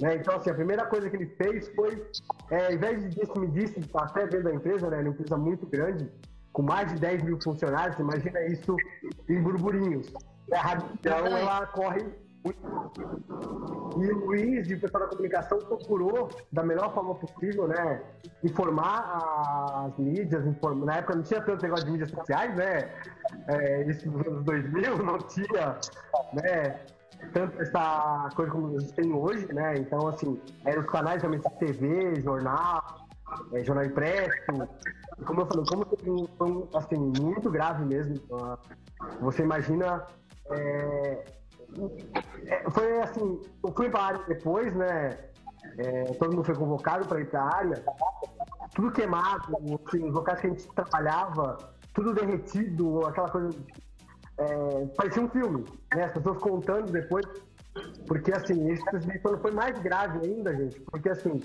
[0.00, 0.16] Né?
[0.16, 2.04] Então, assim, a primeira coisa que ele fez foi,
[2.50, 5.36] é, ao invés de disse, me disse, até vendo a empresa, né, é uma empresa
[5.36, 6.10] muito grande,
[6.58, 8.74] com mais de 10 mil funcionários, imagina isso
[9.28, 10.12] em burburinhos.
[10.52, 12.04] A rapidão, ela corre
[12.44, 12.58] muito.
[13.96, 18.02] E o Luiz, de pessoal da comunicação, procurou, da melhor forma possível, né,
[18.42, 20.84] informar as mídias, inform...
[20.84, 22.90] na época não tinha tanto negócio de mídias sociais, né,
[23.46, 25.78] é, isso nos anos 2000 não tinha,
[26.32, 26.80] né,
[27.32, 31.48] tanto essa coisa como a gente tem hoje, né, então, assim, eram os canais realmente
[31.48, 33.07] de TV, jornal,
[33.52, 34.68] é, jornal impresso,
[35.24, 38.14] como eu falei, como foi assim, muito grave mesmo,
[39.20, 40.06] você imagina
[40.50, 41.24] é,
[42.46, 45.18] é, foi assim, eu fui para a área depois, né?
[45.76, 47.84] É, todo mundo foi convocado para ir para a área,
[48.74, 51.58] tudo queimado, assim, os locais que a gente trabalhava,
[51.92, 53.50] tudo derretido, aquela coisa.
[54.38, 55.64] É, parecia um filme,
[55.94, 56.04] né?
[56.04, 57.26] As pessoas contando depois,
[58.06, 58.82] porque assim, esse
[59.20, 61.40] quando foi mais grave ainda, gente, porque assim,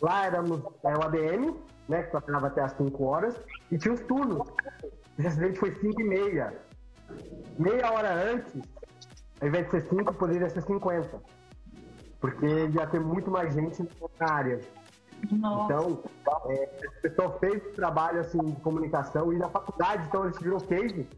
[0.00, 1.56] lá éramos é, o ADM,
[1.88, 2.02] né?
[2.02, 4.48] Que trabalhava até as 5 horas, e tinha os turnos.
[5.18, 6.66] Esse acidente foi 5 e meia
[7.58, 8.54] meia hora antes,
[9.40, 11.20] ao invés de ser 5, poderia ser 50.
[12.20, 14.60] Porque ia ter muito mais gente na área.
[15.30, 15.64] Nossa.
[15.64, 16.02] Então,
[16.50, 21.08] é, o pessoal fez trabalho assim, de comunicação e na faculdade, então gente virou case.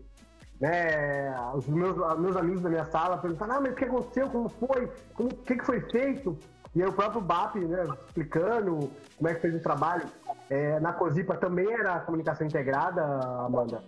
[0.61, 4.29] Né, os meus, meus amigos da minha sala perguntaram: ah, mas o que aconteceu?
[4.29, 4.91] Como foi?
[5.19, 6.37] o que, que foi feito?
[6.75, 10.07] E aí o próprio BAP, né, explicando como é que fez o trabalho.
[10.51, 13.03] É, na COSIPA também era comunicação integrada,
[13.45, 13.83] Amanda.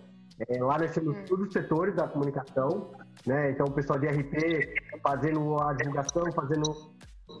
[0.47, 1.25] É, lá nós temos hum.
[1.27, 2.91] todos os setores da comunicação,
[3.25, 3.51] né?
[3.51, 6.91] Então, o pessoal de RP fazendo a divulgação, fazendo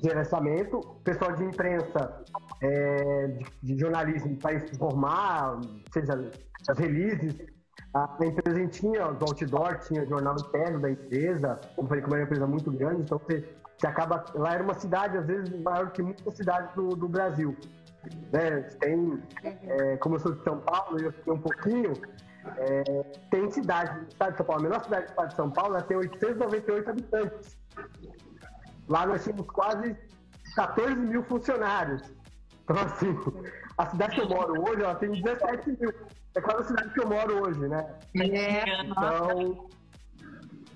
[0.03, 2.23] gerenciamento, o pessoal de imprensa,
[2.61, 5.59] é, de, de, jornalismo para informar,
[5.91, 6.31] seja
[6.69, 7.35] as releases.
[7.93, 12.27] A, empresa tinha os outdoor, tinha jornal interno da empresa, como falei, como era uma
[12.27, 13.45] empresa muito grande, então você,
[13.77, 14.23] você acaba.
[14.33, 17.55] Lá era uma cidade, às vezes, maior que muitas cidades do, do Brasil.
[18.31, 18.61] Né?
[18.79, 21.93] Tem, é, como eu sou de São Paulo, eu fiquei um pouquinho,
[22.57, 22.83] é,
[23.29, 25.83] tem cidade, estado de São Paulo, a menor cidade do estado de São Paulo, ela
[25.83, 27.57] tem 898 habitantes.
[28.87, 29.95] Lá nós tínhamos quase
[30.55, 32.13] 14 mil funcionários.
[32.63, 33.17] Então, assim,
[33.77, 35.93] a cidade que eu moro hoje, ela tem 17 mil.
[36.35, 37.95] É quase a cidade que eu moro hoje, né?
[38.15, 38.83] É.
[38.85, 39.69] Então,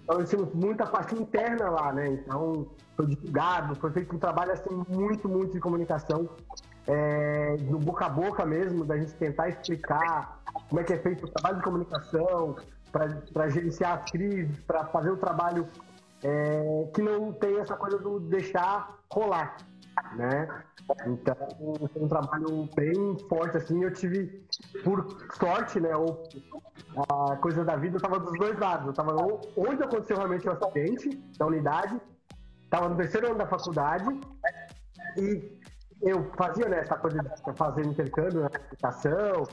[0.04, 2.08] então nós tínhamos muita parte interna lá, né?
[2.10, 6.30] Então, foi divulgado, foi feito um trabalho, assim, muito, muito de comunicação
[6.88, 10.40] é, no boca a boca mesmo, da gente tentar explicar
[10.70, 12.56] como é que é feito o trabalho de comunicação,
[13.34, 15.68] para gerenciar as crises, para fazer o trabalho
[16.24, 19.58] é, que não tem essa coisa do deixar rolar,
[20.16, 20.48] né?
[21.08, 21.36] Então,
[21.92, 24.46] foi um trabalho bem forte, assim, eu tive,
[24.84, 26.24] por sorte, né, ou
[27.10, 29.16] a coisa da vida, eu estava dos dois lados, eu estava
[29.58, 32.00] onde aconteceu realmente o acidente da unidade,
[32.64, 34.06] estava no terceiro ano da faculdade,
[35.18, 35.60] e
[36.02, 39.44] eu fazia né, essa coisa de fazer intercâmbio na educação,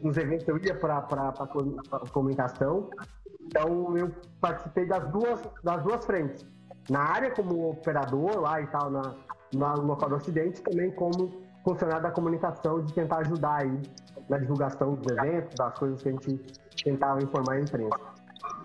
[0.00, 2.90] nos eventos eu ia para a comunicação,
[3.40, 6.46] então eu participei das duas, das duas frentes.
[6.90, 9.14] Na área como operador lá e tal, na,
[9.54, 11.30] no local do acidente, também como
[11.64, 13.82] funcionário da comunicação, de tentar ajudar aí
[14.28, 16.36] na divulgação dos eventos, das coisas que a gente
[16.82, 17.98] tentava informar a imprensa.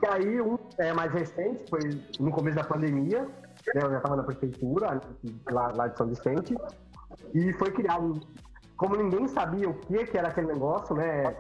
[0.02, 1.80] E aí, um é, mais recente, foi
[2.20, 5.02] no começo da pandemia, né, eu já estava na prefeitura,
[5.52, 6.56] lá, lá de São Vicente,
[7.34, 8.20] e foi criado,
[8.78, 11.36] como ninguém sabia o que, que era aquele negócio, né?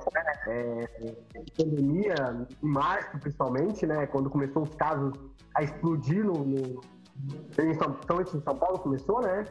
[0.47, 1.16] É,
[1.58, 2.16] pandemia,
[2.62, 4.06] em março principalmente, né?
[4.08, 5.14] Quando começou os casos
[5.56, 6.82] a explodir no, no
[7.58, 9.46] em São, em São Paulo começou, né?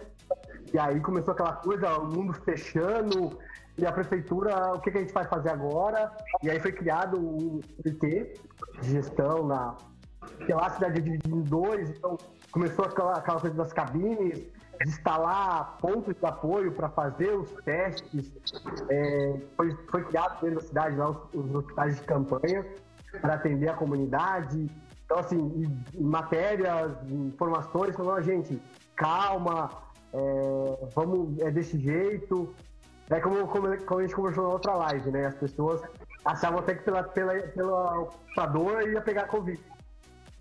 [0.72, 3.38] E aí começou aquela coisa, o mundo fechando,
[3.78, 6.12] e a prefeitura, o que, que a gente vai fazer agora?
[6.42, 8.34] E aí foi criado o PT
[8.82, 9.76] de gestão na.
[10.18, 12.18] Porque lá a cidade é dividida em dois, então
[12.50, 18.32] começou aquela, aquela coisa das cabines, de instalar pontos de apoio para fazer os testes.
[18.90, 22.66] É, foi, foi criado dentro da cidade lá os, os hospitais de campanha
[23.20, 24.68] para atender a comunidade.
[25.08, 28.62] Então, assim, matérias, informações, falando, gente,
[28.94, 29.70] calma,
[30.12, 32.54] é, vamos, é desse jeito.
[33.08, 35.24] É como, como, a gente conversou na outra live, né?
[35.24, 35.80] As pessoas
[36.26, 39.58] achavam até que pela, pela, pela computadora ia pegar Covid,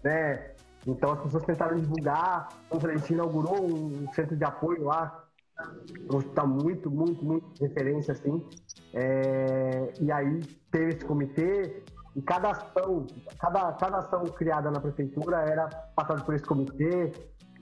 [0.04, 0.52] né?
[0.86, 5.24] Então as pessoas tentaram divulgar, a gente inaugurou um centro de apoio lá,
[6.20, 8.46] está muito, muito, muito referência, assim.
[8.94, 10.42] É, e aí
[10.72, 11.84] teve esse comitê,
[12.18, 13.06] e cada ação,
[13.40, 17.12] cada, cada ação criada na prefeitura era passada por esse comitê,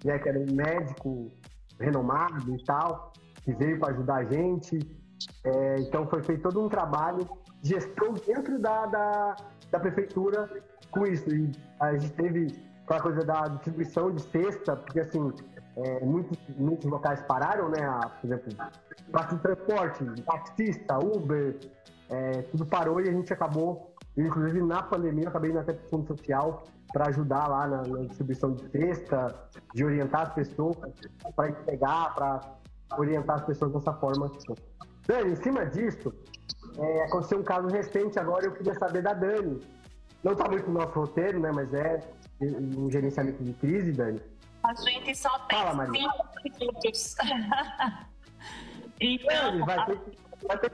[0.05, 1.29] né, que era um médico
[1.77, 3.11] renomado e tal,
[3.43, 4.79] que veio para ajudar a gente.
[5.43, 7.27] É, então foi feito todo um trabalho
[7.61, 9.35] de gestão dentro da, da,
[9.71, 10.49] da, prefeitura
[10.89, 11.29] com isso.
[11.35, 11.51] E
[11.81, 12.47] a gente teve
[12.85, 15.33] aquela coisa da distribuição de cesta, porque assim,
[15.75, 17.83] é, muitos, muitos locais pararam, né?
[17.83, 18.53] A, por exemplo,
[19.11, 21.59] parte de transporte, taxista, Uber,
[22.09, 25.85] é, tudo parou e a gente acabou, inclusive na pandemia, eu acabei indo até para
[25.85, 26.63] o Fundo Social
[26.93, 30.77] para ajudar lá na, na, distribuição de cesta, de orientar as pessoas
[31.35, 32.39] para pegar, para
[32.97, 34.31] orientar as pessoas dessa forma.
[35.07, 36.13] Dani, em cima disso,
[36.77, 39.59] é, aconteceu um caso recente agora, eu queria saber da Dani.
[40.23, 41.51] Não está muito no nosso roteiro, né?
[41.53, 41.99] Mas é
[42.41, 44.21] um gerenciamento de crise, Dani.
[44.63, 47.15] A gente só tem Fala, cinco minutos.
[48.99, 50.17] então, vai ter que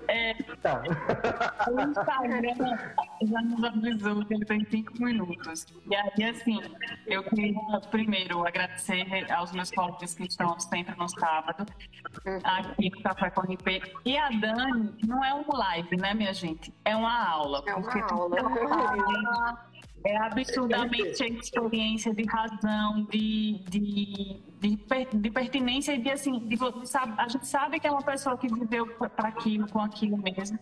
[0.07, 0.84] é, tá.
[1.72, 2.53] O Instagram
[3.24, 5.65] já nos avisou que ele tem cinco minutos.
[5.89, 6.59] E aí, assim,
[7.07, 11.65] eu queria primeiro agradecer aos meus colegas que estão sempre no sábado,
[12.43, 13.82] aqui no Café com RP.
[14.05, 16.74] E a Dani, não é um live, né, minha gente?
[16.86, 17.63] É uma aula.
[17.67, 19.70] É uma aula.
[20.04, 24.78] É absurdamente a experiência de razão, de, de, de,
[25.14, 26.64] de pertinência e de assim, de, de,
[27.18, 30.58] a gente sabe que é uma pessoa que viveu para aquilo, com aquilo mesmo.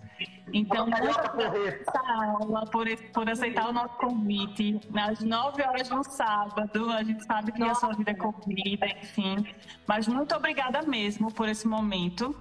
[0.52, 4.80] Então, muito essa aula, por, por aceitar o nosso convite.
[4.94, 9.46] Às nove horas do sábado, a gente sabe que a sua vida é corrida, enfim.
[9.88, 12.36] Mas muito obrigada mesmo por esse momento.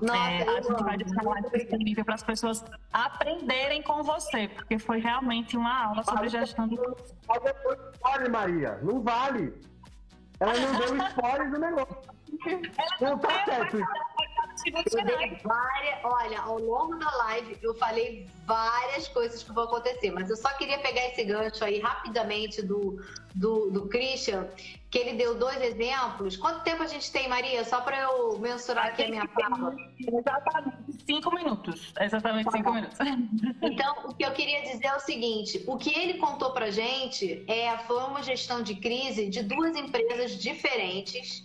[0.00, 4.78] Nossa, é, a gente vai deixar lá disponível para as pessoas aprenderem com você, porque
[4.78, 6.78] foi realmente uma aula sobre gestão de.
[8.02, 9.52] Olha, Maria, não vale.
[10.40, 11.96] Ela não deu spoiler do negócio.
[13.00, 13.78] Não, tá certo
[15.42, 20.36] várias, olha, ao longo da live eu falei várias coisas que vão acontecer, mas eu
[20.36, 23.02] só queria pegar esse gancho aí rapidamente do,
[23.34, 24.48] do, do Christian,
[24.90, 26.36] que ele deu dois exemplos.
[26.36, 27.64] Quanto tempo a gente tem, Maria?
[27.64, 29.74] Só para eu mensurar aqui a minha fala.
[29.98, 31.92] Exatamente cinco minutos.
[32.00, 32.98] Exatamente cinco tá minutos.
[33.62, 37.44] Então, o que eu queria dizer é o seguinte: o que ele contou para gente
[37.48, 41.44] é foi uma gestão de crise de duas empresas diferentes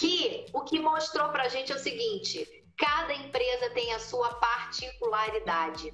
[0.00, 4.34] que o que mostrou para a gente é o seguinte: cada empresa tem a sua
[4.34, 5.92] particularidade.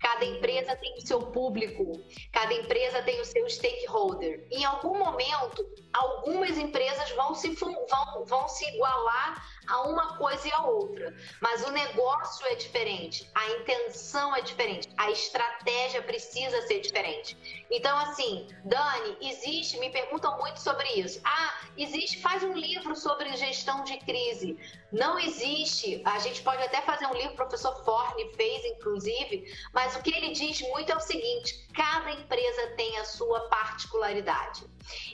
[0.00, 1.92] Cada empresa tem o seu público,
[2.32, 4.46] cada empresa tem o seu stakeholder.
[4.50, 10.52] Em algum momento, algumas empresas vão se, vão, vão se igualar a uma coisa e
[10.52, 11.14] a outra.
[11.40, 17.64] Mas o negócio é diferente, a intenção é diferente, a estratégia precisa ser diferente.
[17.70, 21.20] Então, assim, Dani, existe, me perguntam muito sobre isso.
[21.24, 24.56] Ah, existe, faz um livro sobre gestão de crise.
[24.92, 29.96] Não existe, a gente pode até fazer um livro, o professor Forne fez, inclusive, mas
[29.96, 34.64] o que ele diz muito é o seguinte: cada empresa tem a sua particularidade.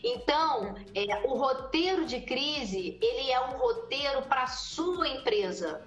[0.03, 5.86] Então, é, o roteiro de crise, ele é um roteiro para a sua empresa.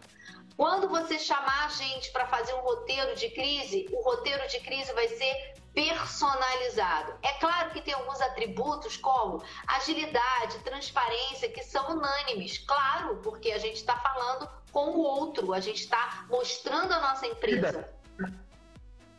[0.56, 4.94] Quando você chamar a gente para fazer um roteiro de crise, o roteiro de crise
[4.94, 7.18] vai ser personalizado.
[7.24, 12.60] É claro que tem alguns atributos como agilidade, transparência, que são unânimes.
[12.60, 17.26] Claro, porque a gente está falando com o outro, a gente está mostrando a nossa
[17.26, 17.90] empresa.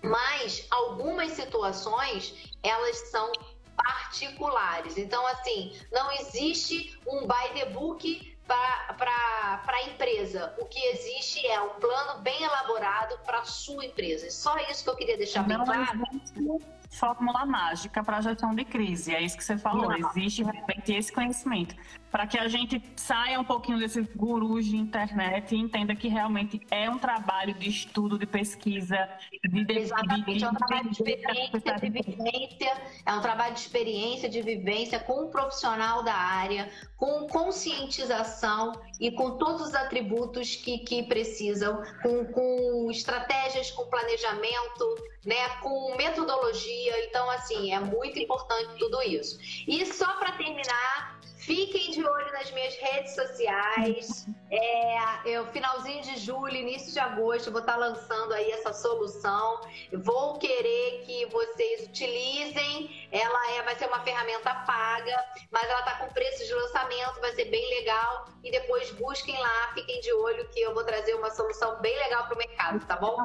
[0.00, 3.32] Mas algumas situações, elas são
[3.76, 4.96] particulares.
[4.96, 10.54] Então, assim, não existe um by the book para a empresa.
[10.58, 14.30] O que existe é um plano bem elaborado para a sua empresa.
[14.30, 16.00] Só isso que eu queria deixar bem não claro.
[16.90, 19.14] Fórmula mágica para a gestão de crise.
[19.14, 19.88] É isso que você falou.
[19.88, 20.10] Não.
[20.10, 21.74] Existe realmente esse conhecimento.
[22.14, 26.64] Para que a gente saia um pouquinho desses gurus de internet e entenda que realmente
[26.70, 28.96] é um trabalho de estudo, de pesquisa,
[29.42, 33.60] de, de Exatamente, de, é um trabalho de experiência, de vivência, é um trabalho de
[33.60, 40.54] experiência, de vivência com um profissional da área, com conscientização e com todos os atributos
[40.54, 44.94] que, que precisam, com, com estratégias, com planejamento,
[45.26, 47.06] né, com metodologia.
[47.06, 49.36] Então, assim, é muito importante tudo isso.
[49.66, 54.26] E só para terminar, Fiquem de olho nas minhas redes sociais.
[54.56, 59.60] É, eu, finalzinho de julho, início de agosto, vou estar lançando aí essa solução.
[59.92, 63.08] Vou querer que vocês utilizem.
[63.10, 67.32] Ela é, vai ser uma ferramenta paga, mas ela está com preço de lançamento, vai
[67.32, 68.26] ser bem legal.
[68.44, 72.26] E depois busquem lá, fiquem de olho que eu vou trazer uma solução bem legal
[72.26, 73.16] para o mercado, tá bom?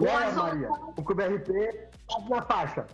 [0.00, 2.86] Olha, Maria, o QBRP tá na faixa.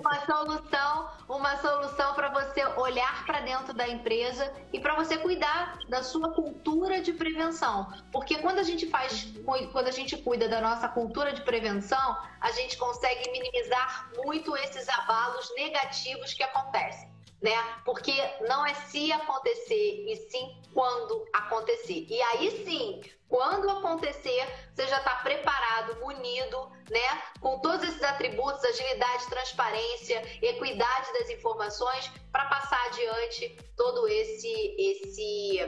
[0.00, 5.78] Uma solução, uma solução para você olhar para dentro da empresa e para você cuidar
[5.88, 7.92] da sua cultura de prevenção.
[8.10, 9.32] Porque quando a gente faz,
[9.72, 14.88] quando a gente cuida da nossa cultura de prevenção, a gente consegue minimizar muito esses
[14.88, 17.12] abalos negativos que acontecem
[17.42, 17.56] né?
[17.84, 18.12] Porque
[18.48, 22.06] não é se acontecer, e sim quando acontecer.
[22.08, 27.22] E aí sim, quando acontecer, você já está preparado, munido, né?
[27.40, 35.58] Com todos esses atributos, agilidade, transparência, equidade das informações, para passar adiante todo esse, esse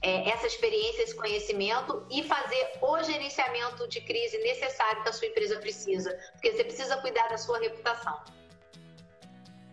[0.00, 5.28] é, essa experiência, esse conhecimento e fazer o gerenciamento de crise necessário que a sua
[5.28, 8.18] empresa precisa, porque você precisa cuidar da sua reputação.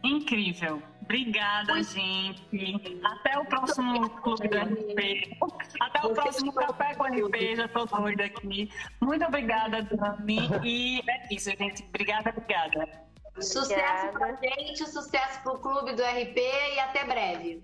[0.04, 0.82] Incrível.
[1.06, 3.00] Obrigada, gente.
[3.04, 5.38] Até o próximo Clube do RP.
[5.80, 7.56] Até o próximo Café com RP.
[7.56, 8.70] Já estou doida aqui.
[9.00, 10.50] Muito obrigada, Dani.
[10.64, 11.84] E é isso, gente.
[11.84, 13.06] Obrigada, obrigada.
[13.40, 17.64] Sucesso para gente, sucesso para o Clube do RP e até breve.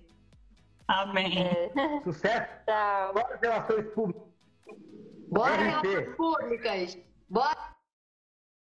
[0.87, 1.39] Amém.
[1.39, 2.01] É.
[2.03, 2.47] Sucesso.
[2.67, 3.13] Tchau.
[3.13, 4.23] Bora relações públicas.
[5.29, 6.97] Bora relações públicas.
[7.29, 7.80] Bora.